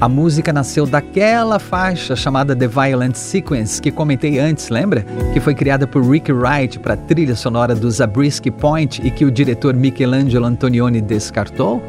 [0.00, 5.04] A música nasceu daquela faixa chamada The Violent Sequence que comentei antes, lembra?
[5.32, 9.24] Que foi criada por Rick Wright para a trilha sonora do Zabriskie Point e que
[9.24, 11.82] o diretor Michelangelo Antonioni descartou?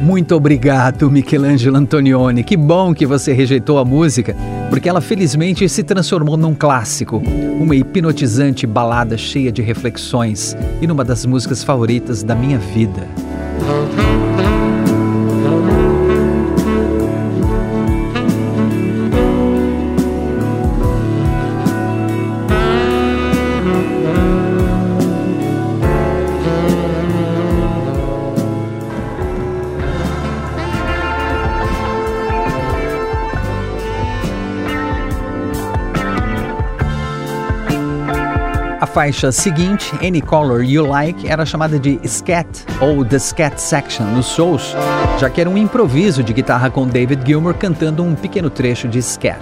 [0.00, 2.42] Muito obrigado, Michelangelo Antonioni.
[2.42, 4.34] Que bom que você rejeitou a música,
[4.70, 7.22] porque ela felizmente se transformou num clássico,
[7.60, 13.06] uma hipnotizante balada cheia de reflexões e numa das músicas favoritas da minha vida.
[39.00, 44.26] Faixa seguinte, Any Color You Like, era chamada de Scat ou The Scat Section nos
[44.26, 44.76] shows,
[45.18, 49.00] já que era um improviso de guitarra com David Gilmour cantando um pequeno trecho de
[49.00, 49.40] scat.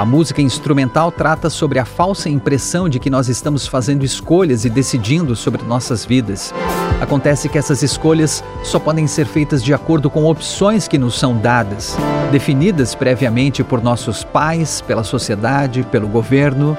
[0.00, 4.70] A música instrumental trata sobre a falsa impressão de que nós estamos fazendo escolhas e
[4.70, 6.54] decidindo sobre nossas vidas.
[7.02, 11.36] Acontece que essas escolhas só podem ser feitas de acordo com opções que nos são
[11.36, 11.98] dadas,
[12.32, 16.78] definidas previamente por nossos pais, pela sociedade, pelo governo.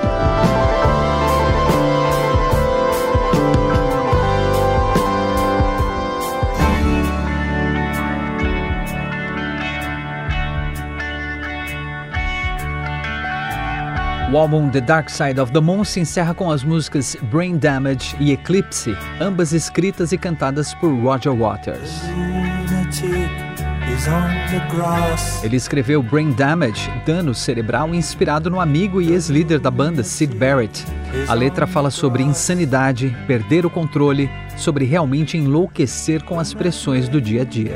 [14.31, 18.15] O álbum The Dark Side of the Moon se encerra com as músicas Brain Damage
[18.17, 22.01] e Eclipse, ambas escritas e cantadas por Roger Waters.
[25.43, 30.85] Ele escreveu Brain Damage, dano cerebral, inspirado no amigo e ex-líder da banda Sid Barrett.
[31.27, 37.19] A letra fala sobre insanidade, perder o controle, sobre realmente enlouquecer com as pressões do
[37.19, 37.75] dia a dia.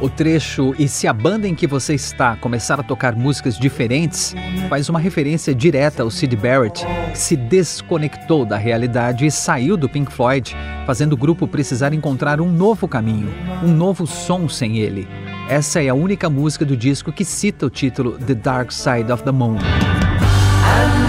[0.00, 4.34] O trecho E se a banda em que você está começar a tocar músicas diferentes
[4.68, 9.88] faz uma referência direta ao Sid Barrett, que se desconectou da realidade e saiu do
[9.88, 13.32] Pink Floyd, fazendo o grupo precisar encontrar um novo caminho,
[13.62, 15.06] um novo som sem ele.
[15.48, 19.22] Essa é a única música do disco que cita o título The Dark Side of
[19.24, 19.58] the Moon.
[19.58, 19.60] And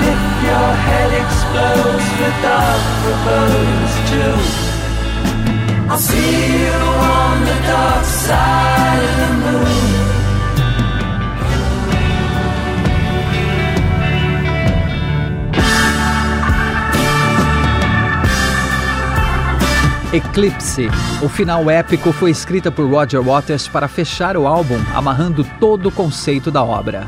[0.01, 2.84] if your head explodes, the dark.
[5.93, 9.93] I'll see you on the dark side of the moon.
[20.11, 20.89] Eclipse.
[21.21, 25.91] O final épico foi escrita por Roger Waters para fechar o álbum, amarrando todo o
[25.91, 27.07] conceito da obra.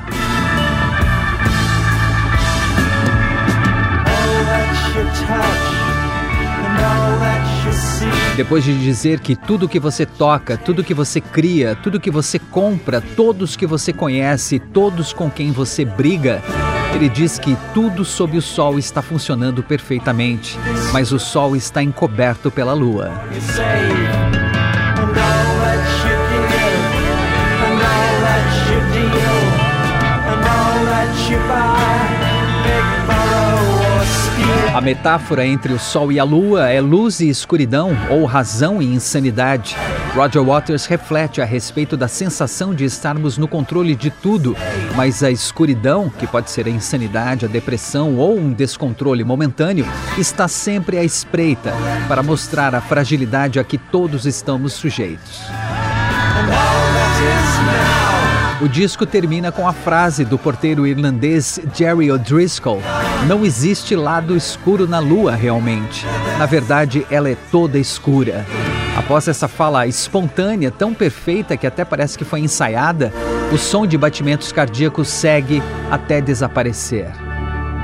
[8.36, 12.38] Depois de dizer que tudo que você toca, tudo que você cria, tudo que você
[12.38, 16.44] compra, todos que você conhece, todos com quem você briga,
[16.94, 20.60] ele diz que tudo sob o sol está funcionando perfeitamente,
[20.92, 23.12] mas o sol está encoberto pela lua.
[34.76, 38.86] A metáfora entre o Sol e a Lua é luz e escuridão, ou razão e
[38.86, 39.74] insanidade.
[40.14, 44.54] Roger Waters reflete a respeito da sensação de estarmos no controle de tudo,
[44.94, 50.46] mas a escuridão, que pode ser a insanidade, a depressão ou um descontrole momentâneo, está
[50.46, 51.72] sempre à espreita
[52.10, 55.40] para mostrar a fragilidade a que todos estamos sujeitos.
[58.62, 62.82] O disco termina com a frase do porteiro irlandês Jerry O'Driscoll:
[63.28, 66.06] Não existe lado escuro na lua realmente.
[66.40, 68.46] Na verdade, ela é toda escura.
[68.96, 73.12] Após essa fala espontânea, tão perfeita que até parece que foi ensaiada,
[73.54, 77.12] o som de batimentos cardíacos segue até desaparecer.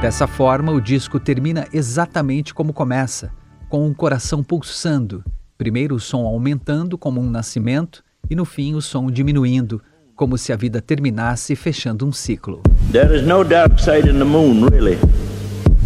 [0.01, 3.29] Dessa forma, o disco termina exatamente como começa,
[3.67, 5.21] com o coração pulsando.
[5.57, 9.81] Primeiro o som aumentando como um nascimento e no fim o som diminuindo
[10.21, 12.61] como se a vida terminasse fechando um ciclo.
[12.91, 14.99] There is no dark side in the moon, really.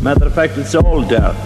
[0.02, 1.38] Matter of fact, it's all dark.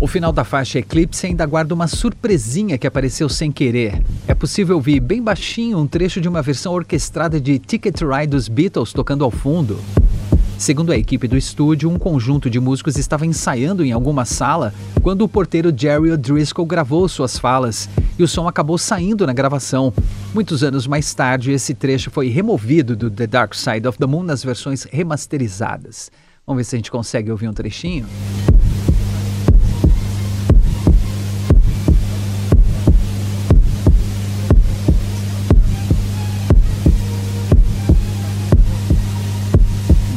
[0.00, 4.02] O final da faixa Eclipse ainda guarda uma surpresinha que apareceu sem querer.
[4.26, 8.26] É possível ouvir bem baixinho um trecho de uma versão orquestrada de Ticket to Ride
[8.26, 9.78] dos Beatles tocando ao fundo.
[10.58, 15.20] Segundo a equipe do estúdio, um conjunto de músicos estava ensaiando em alguma sala quando
[15.22, 17.88] o porteiro Jerry O'Driscoll gravou suas falas
[18.18, 19.92] e o som acabou saindo na gravação.
[20.32, 24.22] Muitos anos mais tarde, esse trecho foi removido do The Dark Side of the Moon
[24.22, 26.10] nas versões remasterizadas.
[26.46, 28.06] Vamos ver se a gente consegue ouvir um trechinho?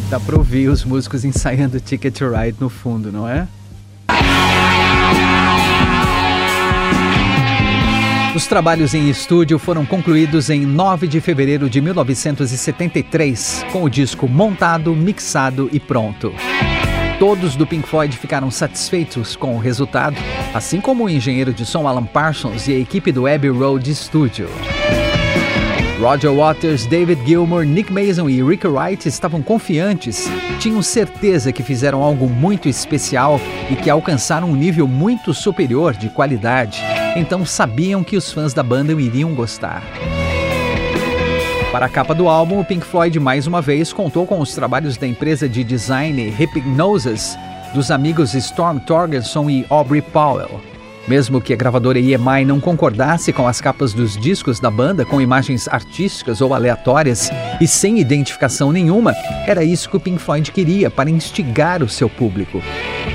[0.10, 3.47] Dá pra ouvir os músicos ensaiando Ticket to Ride no fundo, não é?
[8.36, 14.28] Os trabalhos em estúdio foram concluídos em 9 de fevereiro de 1973, com o disco
[14.28, 16.34] montado, mixado e pronto.
[17.20, 20.16] Todos do Pink Floyd ficaram satisfeitos com o resultado,
[20.55, 24.47] assim como o engenheiro de som Alan Parsons e a equipe do Abbey Road Studio.
[26.00, 32.02] Roger Waters, David Gilmour, Nick Mason e Rick Wright estavam confiantes, tinham certeza que fizeram
[32.02, 33.39] algo muito especial
[33.70, 36.82] e que alcançaram um nível muito superior de qualidade,
[37.18, 39.84] então sabiam que os fãs da banda iriam gostar.
[41.70, 44.95] Para a capa do álbum, o Pink Floyd mais uma vez contou com os trabalhos
[44.95, 47.38] da empresa de design Hypnosis,
[47.74, 50.79] dos amigos Storm Torgerson e Aubrey Powell.
[51.08, 55.20] Mesmo que a gravadora EMI não concordasse com as capas dos discos da banda com
[55.20, 59.14] imagens artísticas ou aleatórias e sem identificação nenhuma,
[59.47, 62.62] era isso que o Pink Floyd queria para instigar o seu público.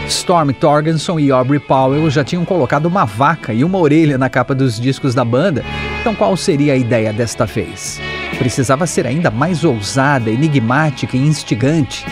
[0.08, 4.54] Storm Torgerson e Aubrey Powell já tinham colocado uma vaca e uma orelha na capa
[4.54, 5.64] dos discos da banda,
[6.00, 8.00] então qual seria a ideia desta vez?
[8.38, 12.04] Precisava ser ainda mais ousada, enigmática e instigante.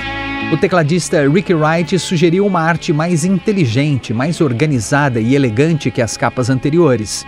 [0.50, 6.16] O tecladista Ricky Wright sugeriu uma arte mais inteligente, mais organizada e elegante que as
[6.16, 7.24] capas anteriores.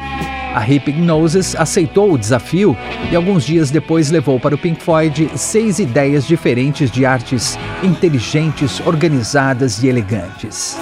[0.55, 2.77] A Hypnosis aceitou o desafio
[3.11, 8.81] e alguns dias depois levou para o Pink Floyd seis ideias diferentes de artes inteligentes,
[8.87, 10.77] organizadas e elegantes.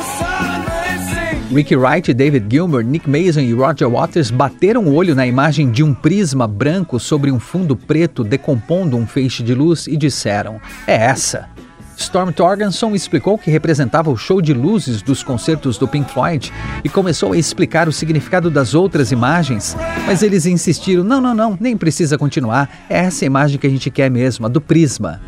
[1.52, 5.82] Ricky Wright, David Gilmour, Nick Mason e Roger Waters bateram o olho na imagem de
[5.82, 10.94] um prisma branco sobre um fundo preto decompondo um feixe de luz e disseram: É
[10.94, 11.51] essa.
[11.96, 16.88] Storm Torgerson explicou que representava o show de luzes dos concertos do Pink Floyd e
[16.88, 19.76] começou a explicar o significado das outras imagens,
[20.06, 23.90] mas eles insistiram: não, não, não, nem precisa continuar, é essa imagem que a gente
[23.90, 25.20] quer mesmo, a do prisma.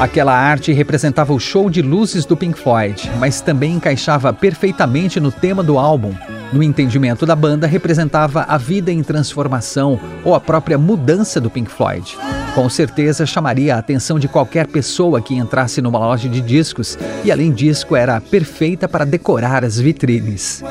[0.00, 5.30] Aquela arte representava o show de luzes do Pink Floyd, mas também encaixava perfeitamente no
[5.30, 6.14] tema do álbum.
[6.52, 11.70] No entendimento da banda, representava a vida em transformação ou a própria mudança do Pink
[11.70, 12.16] Floyd.
[12.54, 17.30] Com certeza chamaria a atenção de qualquer pessoa que entrasse numa loja de discos e,
[17.30, 20.62] além disso, era perfeita para decorar as vitrines.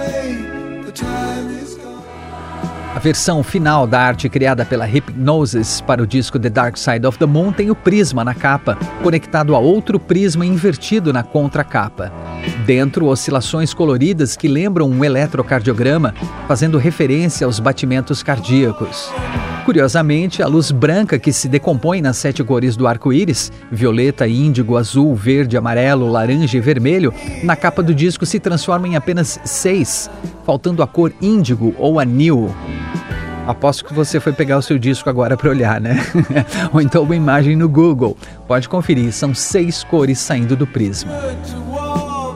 [2.95, 7.19] A versão final da arte criada pela Hypnosis para o disco The Dark Side of
[7.19, 12.11] the Moon tem o prisma na capa, conectado a outro prisma invertido na contracapa.
[12.65, 16.15] Dentro, oscilações coloridas que lembram um eletrocardiograma,
[16.47, 19.11] fazendo referência aos batimentos cardíacos.
[19.69, 25.13] Curiosamente, a luz branca que se decompõe nas sete cores do arco-íris violeta, índigo, azul,
[25.13, 27.13] verde, amarelo, laranja e vermelho
[27.43, 30.09] na capa do disco se transforma em apenas seis,
[30.43, 32.51] faltando a cor índigo ou anil.
[33.45, 36.03] Aposto que você foi pegar o seu disco agora para olhar, né?
[36.73, 38.17] Ou então uma imagem no Google.
[38.47, 41.11] Pode conferir, são seis cores saindo do prisma.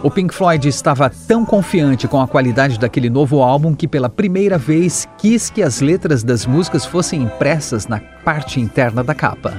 [0.03, 4.57] O Pink Floyd estava tão confiante com a qualidade daquele novo álbum que, pela primeira
[4.57, 9.53] vez, quis que as letras das músicas fossem impressas na parte interna da capa.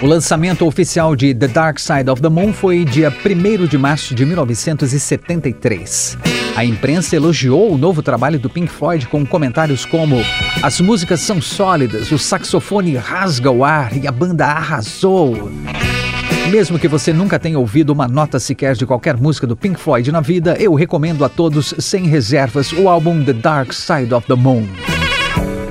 [0.00, 4.14] O lançamento oficial de The Dark Side of the Moon foi dia 1 de março
[4.14, 6.16] de 1973.
[6.54, 10.22] A imprensa elogiou o novo trabalho do Pink Floyd com comentários como:
[10.62, 15.50] as músicas são sólidas, o saxofone rasga o ar e a banda arrasou.
[16.48, 20.12] Mesmo que você nunca tenha ouvido uma nota sequer de qualquer música do Pink Floyd
[20.12, 24.36] na vida, eu recomendo a todos, sem reservas, o álbum The Dark Side of the
[24.36, 24.64] Moon.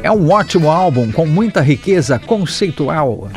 [0.03, 3.29] É um ótimo álbum com muita riqueza conceitual.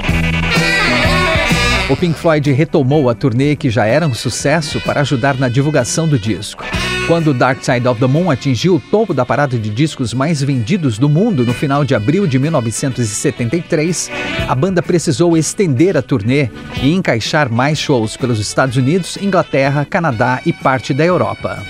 [1.91, 6.07] O Pink Floyd retomou a turnê que já era um sucesso para ajudar na divulgação
[6.07, 6.63] do disco.
[7.09, 10.99] Quando Dark Side of the Moon atingiu o topo da parada de discos mais vendidos
[10.99, 14.09] do mundo no final de abril de 1973,
[14.47, 16.49] a banda precisou estender a turnê
[16.81, 21.61] e encaixar mais shows pelos Estados Unidos, Inglaterra, Canadá e parte da Europa.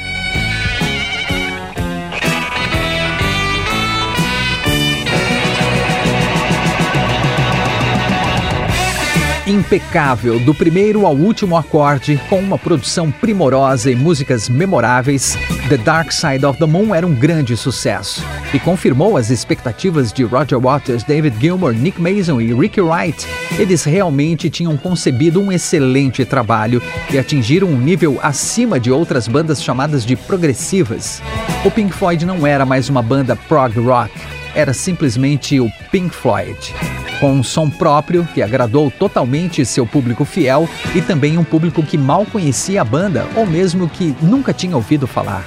[9.51, 15.37] Impecável do primeiro ao último acorde, com uma produção primorosa e músicas memoráveis,
[15.69, 18.25] The Dark Side of the Moon era um grande sucesso
[18.55, 23.27] e confirmou as expectativas de Roger Waters, David Gilmour, Nick Mason e Ricky Wright.
[23.59, 26.81] Eles realmente tinham concebido um excelente trabalho
[27.11, 31.21] e atingiram um nível acima de outras bandas chamadas de progressivas.
[31.65, 34.13] O Pink Floyd não era mais uma banda prog rock,
[34.55, 36.75] era simplesmente o Pink Floyd
[37.21, 41.99] com um som próprio que agradou totalmente seu público fiel e também um público que
[41.99, 45.47] mal conhecia a banda ou mesmo que nunca tinha ouvido falar.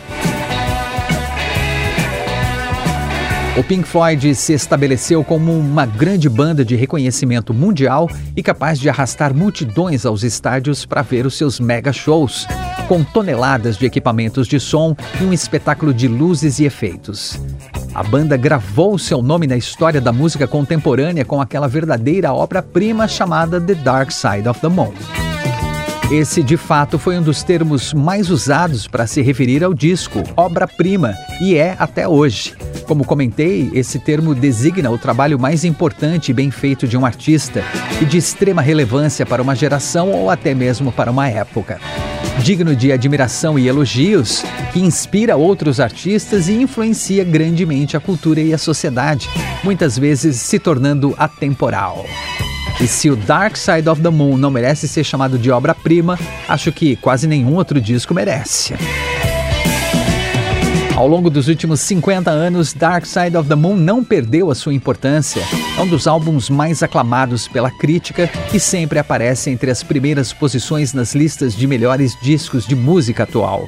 [3.57, 8.89] O Pink Floyd se estabeleceu como uma grande banda de reconhecimento mundial e capaz de
[8.89, 12.47] arrastar multidões aos estádios para ver os seus mega shows,
[12.87, 17.39] com toneladas de equipamentos de som e um espetáculo de luzes e efeitos.
[17.93, 23.61] A banda gravou seu nome na história da música contemporânea com aquela verdadeira obra-prima chamada
[23.61, 24.91] The Dark Side of the Moon.
[26.11, 31.13] Esse, de fato, foi um dos termos mais usados para se referir ao disco, obra-prima,
[31.39, 32.55] e é até hoje.
[32.87, 37.63] Como comentei, esse termo designa o trabalho mais importante e bem feito de um artista
[38.01, 41.79] e de extrema relevância para uma geração ou até mesmo para uma época
[42.43, 48.53] digno de admiração e elogios, que inspira outros artistas e influencia grandemente a cultura e
[48.53, 49.29] a sociedade,
[49.63, 52.05] muitas vezes se tornando atemporal.
[52.81, 56.19] E se o Dark Side of the Moon não merece ser chamado de obra-prima,
[56.49, 58.73] acho que quase nenhum outro disco merece.
[60.95, 64.75] Ao longo dos últimos 50 anos, Dark Side of the Moon não perdeu a sua
[64.75, 65.41] importância.
[65.75, 70.93] É um dos álbuns mais aclamados pela crítica e sempre aparece entre as primeiras posições
[70.93, 73.67] nas listas de melhores discos de música atual.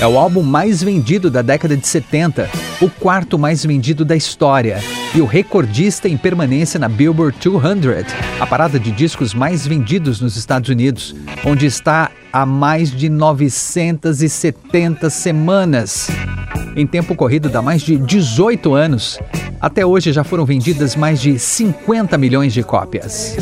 [0.00, 2.48] É o álbum mais vendido da década de 70,
[2.80, 4.80] o quarto mais vendido da história
[5.14, 10.36] e o recordista em permanência na Billboard 200, a parada de discos mais vendidos nos
[10.36, 16.08] Estados Unidos, onde está há mais de 970 semanas.
[16.74, 19.18] Em tempo corrido dá mais de 18 anos.
[19.60, 23.36] Até hoje já foram vendidas mais de 50 milhões de cópias.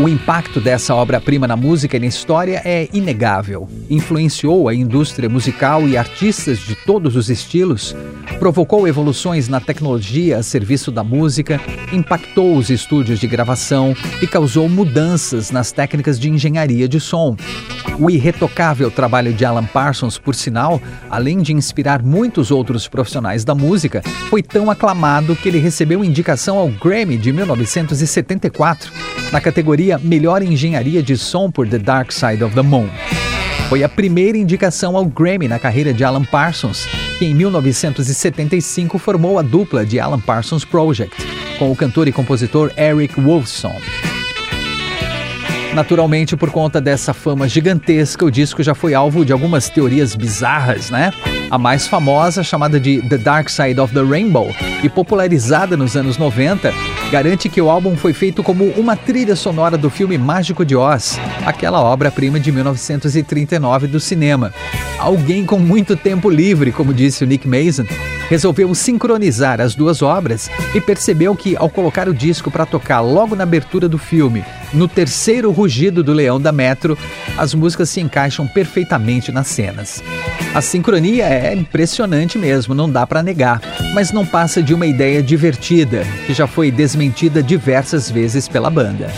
[0.00, 3.68] O impacto dessa obra-prima na música e na história é inegável.
[3.90, 7.94] Influenciou a indústria musical e artistas de todos os estilos,
[8.38, 11.60] provocou evoluções na tecnologia a serviço da música,
[11.92, 17.36] impactou os estúdios de gravação e causou mudanças nas técnicas de engenharia de som.
[17.98, 20.80] O irretocável trabalho de Alan Parsons, por sinal,
[21.10, 26.56] além de inspirar muitos outros profissionais da música, foi tão aclamado que ele recebeu indicação
[26.56, 28.90] ao Grammy de 1974,
[29.30, 32.88] na categoria Melhor Engenharia de Som por The Dark Side of the Moon.
[33.68, 36.86] Foi a primeira indicação ao Grammy na carreira de Alan Parsons,
[37.18, 41.16] que em 1975 formou a dupla de Alan Parsons Project,
[41.58, 43.74] com o cantor e compositor Eric Wolfson.
[45.74, 50.90] Naturalmente, por conta dessa fama gigantesca, o disco já foi alvo de algumas teorias bizarras,
[50.90, 51.12] né?
[51.48, 56.18] A mais famosa, chamada de The Dark Side of the Rainbow e popularizada nos anos
[56.18, 56.72] 90,
[57.10, 61.18] garante que o álbum foi feito como uma trilha sonora do filme Mágico de Oz,
[61.44, 64.54] aquela obra-prima de 1939 do cinema.
[64.96, 67.84] Alguém com muito tempo livre, como disse o Nick Mason,
[68.28, 73.34] resolveu sincronizar as duas obras e percebeu que, ao colocar o disco para tocar logo
[73.34, 76.96] na abertura do filme, no terceiro rugido do leão da Metro,
[77.36, 80.02] as músicas se encaixam perfeitamente nas cenas.
[80.54, 83.60] A sincronia é impressionante mesmo, não dá para negar,
[83.94, 89.08] mas não passa de uma ideia divertida, que já foi desmentida diversas vezes pela banda.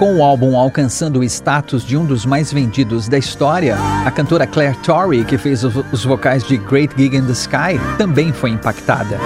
[0.00, 4.46] Com o álbum alcançando o status de um dos mais vendidos da história, a cantora
[4.46, 9.18] Claire Torrey, que fez os vocais de Great Gig in the Sky, também foi impactada.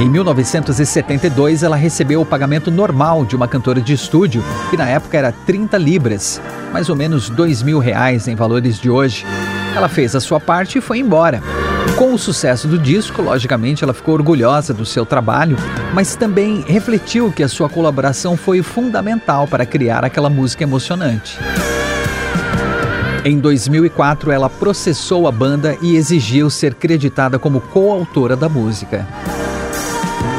[0.00, 5.18] Em 1972, ela recebeu o pagamento normal de uma cantora de estúdio, que na época
[5.18, 6.40] era 30 libras,
[6.72, 9.26] mais ou menos 2 mil reais em valores de hoje.
[9.76, 11.42] Ela fez a sua parte e foi embora.
[11.98, 15.56] Com o sucesso do disco, logicamente ela ficou orgulhosa do seu trabalho,
[15.92, 21.36] mas também refletiu que a sua colaboração foi fundamental para criar aquela música emocionante.
[23.24, 29.04] Em 2004, ela processou a banda e exigiu ser creditada como coautora da música.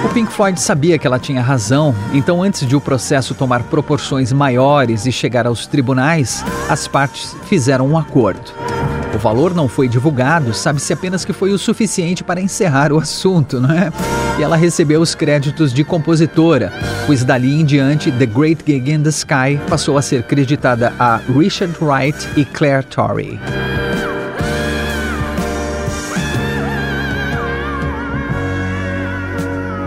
[0.05, 4.31] O Pink Floyd sabia que ela tinha razão, então antes de o processo tomar proporções
[4.31, 8.68] maiores e chegar aos tribunais, as partes fizeram um acordo.
[9.13, 13.59] O valor não foi divulgado, sabe-se apenas que foi o suficiente para encerrar o assunto,
[13.59, 13.91] não é?
[14.37, 16.71] E ela recebeu os créditos de compositora,
[17.05, 21.17] pois dali em diante The Great Gig in the Sky passou a ser creditada a
[21.17, 23.39] Richard Wright e Claire Torrey.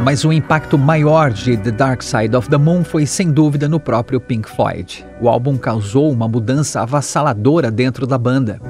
[0.04, 3.78] Mas o impacto maior de The Dark Side of the Moon foi sem dúvida no
[3.78, 5.06] próprio Pink Floyd.
[5.20, 8.60] O álbum causou uma mudança avassaladora dentro da banda.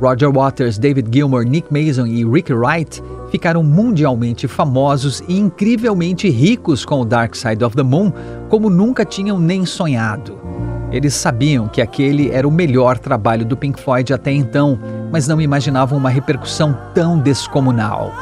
[0.00, 6.84] Roger Waters, David Gilmour, Nick Mason e Rick Wright ficaram mundialmente famosos e incrivelmente ricos
[6.84, 8.12] com o Dark Side of the Moon,
[8.48, 10.38] como nunca tinham nem sonhado.
[10.90, 14.78] Eles sabiam que aquele era o melhor trabalho do Pink Floyd até então,
[15.12, 18.12] mas não imaginavam uma repercussão tão descomunal.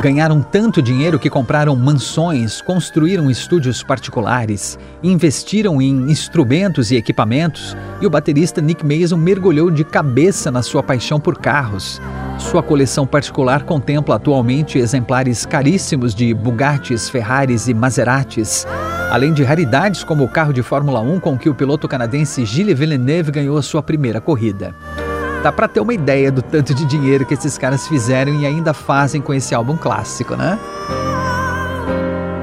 [0.00, 8.06] Ganharam tanto dinheiro que compraram mansões, construíram estúdios particulares, investiram em instrumentos e equipamentos, e
[8.06, 12.00] o baterista Nick Mason mergulhou de cabeça na sua paixão por carros.
[12.38, 18.64] Sua coleção particular contempla atualmente exemplares caríssimos de Bugattis, Ferraris e Maseratis,
[19.10, 22.78] além de raridades como o carro de Fórmula 1 com que o piloto canadense Gilles
[22.78, 24.72] Villeneuve ganhou a sua primeira corrida.
[25.42, 28.74] Dá para ter uma ideia do tanto de dinheiro que esses caras fizeram e ainda
[28.74, 30.58] fazem com esse álbum clássico, né?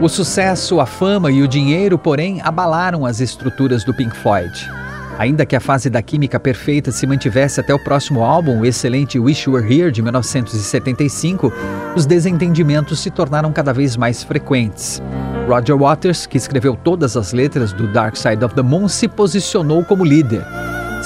[0.02, 4.70] O sucesso, a fama e o dinheiro, porém, abalaram as estruturas do Pink Floyd.
[5.18, 9.18] Ainda que a fase da química perfeita se mantivesse até o próximo álbum, o excelente
[9.18, 11.52] Wish You Were Here de 1975,
[11.96, 15.02] os desentendimentos se tornaram cada vez mais frequentes.
[15.48, 19.86] Roger Waters, que escreveu todas as letras do Dark Side of the Moon, se posicionou
[19.86, 20.46] como líder.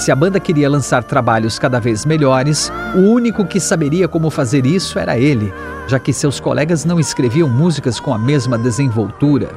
[0.00, 4.64] Se a banda queria lançar trabalhos cada vez melhores, o único que saberia como fazer
[4.64, 5.52] isso era ele,
[5.86, 9.50] já que seus colegas não escreviam músicas com a mesma desenvoltura.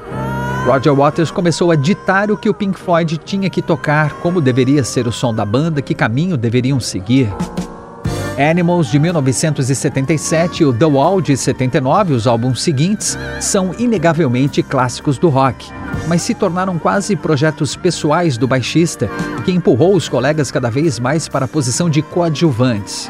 [0.65, 4.83] Roger Waters começou a ditar o que o Pink Floyd tinha que tocar, como deveria
[4.83, 7.33] ser o som da banda, que caminho deveriam seguir.
[8.37, 15.19] Animals de 1977 e o The Wall de 79, os álbuns seguintes, são inegavelmente clássicos
[15.19, 15.71] do rock,
[16.07, 19.07] mas se tornaram quase projetos pessoais do baixista,
[19.45, 23.07] que empurrou os colegas cada vez mais para a posição de coadjuvantes.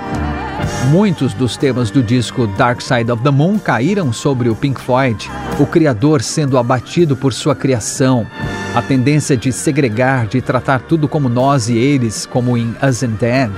[0.90, 5.32] Muitos dos temas do disco Dark Side of the Moon caíram sobre o Pink Floyd,
[5.58, 8.28] o criador sendo abatido por sua criação,
[8.76, 13.16] a tendência de segregar, de tratar tudo como nós e eles, como em Us and
[13.16, 13.52] Them,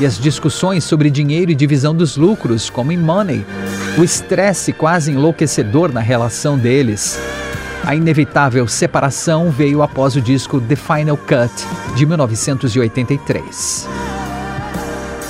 [0.00, 3.44] e as discussões sobre dinheiro e divisão dos lucros, como em Money,
[3.98, 7.18] o estresse quase enlouquecedor na relação deles.
[7.84, 11.52] A inevitável separação veio após o disco The Final Cut,
[11.96, 13.88] de 1983.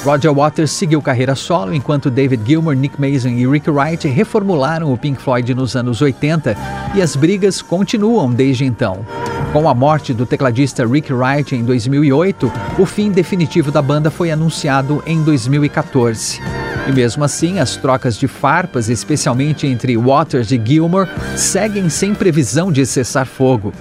[0.05, 4.97] Roger Waters seguiu carreira solo, enquanto David Gilmour, Nick Mason e Rick Wright reformularam o
[4.97, 6.57] Pink Floyd nos anos 80
[6.95, 9.05] e as brigas continuam desde então.
[9.53, 14.31] Com a morte do tecladista Rick Wright em 2008, o fim definitivo da banda foi
[14.31, 16.41] anunciado em 2014.
[16.87, 22.71] E mesmo assim, as trocas de farpas, especialmente entre Waters e Gilmour, seguem sem previsão
[22.71, 23.73] de cessar fogo.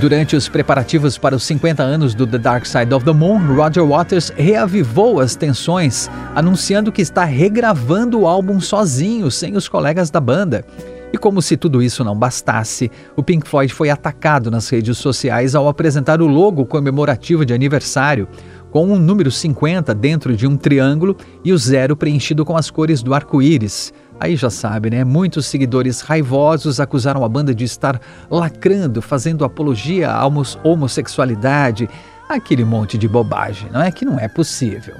[0.00, 3.84] Durante os preparativos para os 50 anos do The Dark Side of the Moon, Roger
[3.84, 10.20] Waters reavivou as tensões, anunciando que está regravando o álbum sozinho, sem os colegas da
[10.20, 10.64] banda.
[11.12, 15.54] E como se tudo isso não bastasse, o Pink Floyd foi atacado nas redes sociais
[15.54, 18.28] ao apresentar o logo comemorativo de aniversário,
[18.70, 23.02] com um número 50 dentro de um triângulo e o zero preenchido com as cores
[23.02, 23.92] do arco-íris.
[24.20, 25.02] Aí já sabe, né?
[25.02, 28.00] Muitos seguidores raivosos acusaram a banda de estar
[28.30, 30.24] lacrando, fazendo apologia à
[30.62, 31.88] homossexualidade,
[32.28, 34.94] aquele monte de bobagem, não é que não é possível.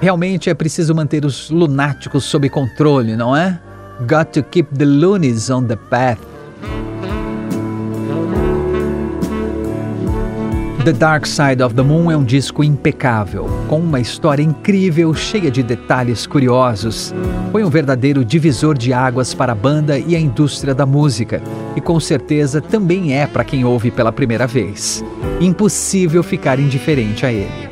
[0.00, 3.60] Realmente é preciso manter os lunáticos sob controle, não é?
[4.04, 6.18] Got to keep the loonies on the path.
[10.84, 15.50] The Dark Side of the Moon é um disco impecável, com uma história incrível, cheia
[15.50, 17.12] de detalhes curiosos.
[17.50, 21.42] Foi um verdadeiro divisor de águas para a banda e a indústria da música,
[21.74, 25.02] e com certeza também é para quem ouve pela primeira vez.
[25.40, 27.65] Impossível ficar indiferente a ele.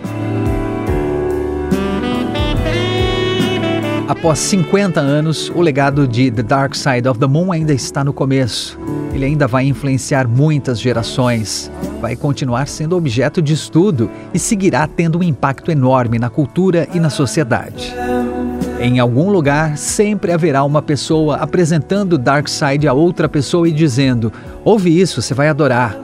[4.16, 8.12] Após 50 anos, o legado de The Dark Side of the Moon ainda está no
[8.12, 8.78] começo.
[9.12, 15.18] Ele ainda vai influenciar muitas gerações, vai continuar sendo objeto de estudo e seguirá tendo
[15.18, 17.92] um impacto enorme na cultura e na sociedade.
[18.78, 24.32] Em algum lugar, sempre haverá uma pessoa apresentando Dark Side a outra pessoa e dizendo:
[24.64, 26.03] Ouve isso, você vai adorar.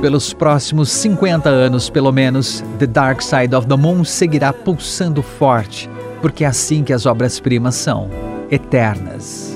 [0.00, 5.88] Pelos próximos 50 anos, pelo menos, The Dark Side of the Moon seguirá pulsando forte,
[6.20, 8.10] porque é assim que as obras-primas são
[8.50, 9.55] eternas.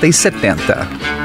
[0.01, 1.20] 60 e 70.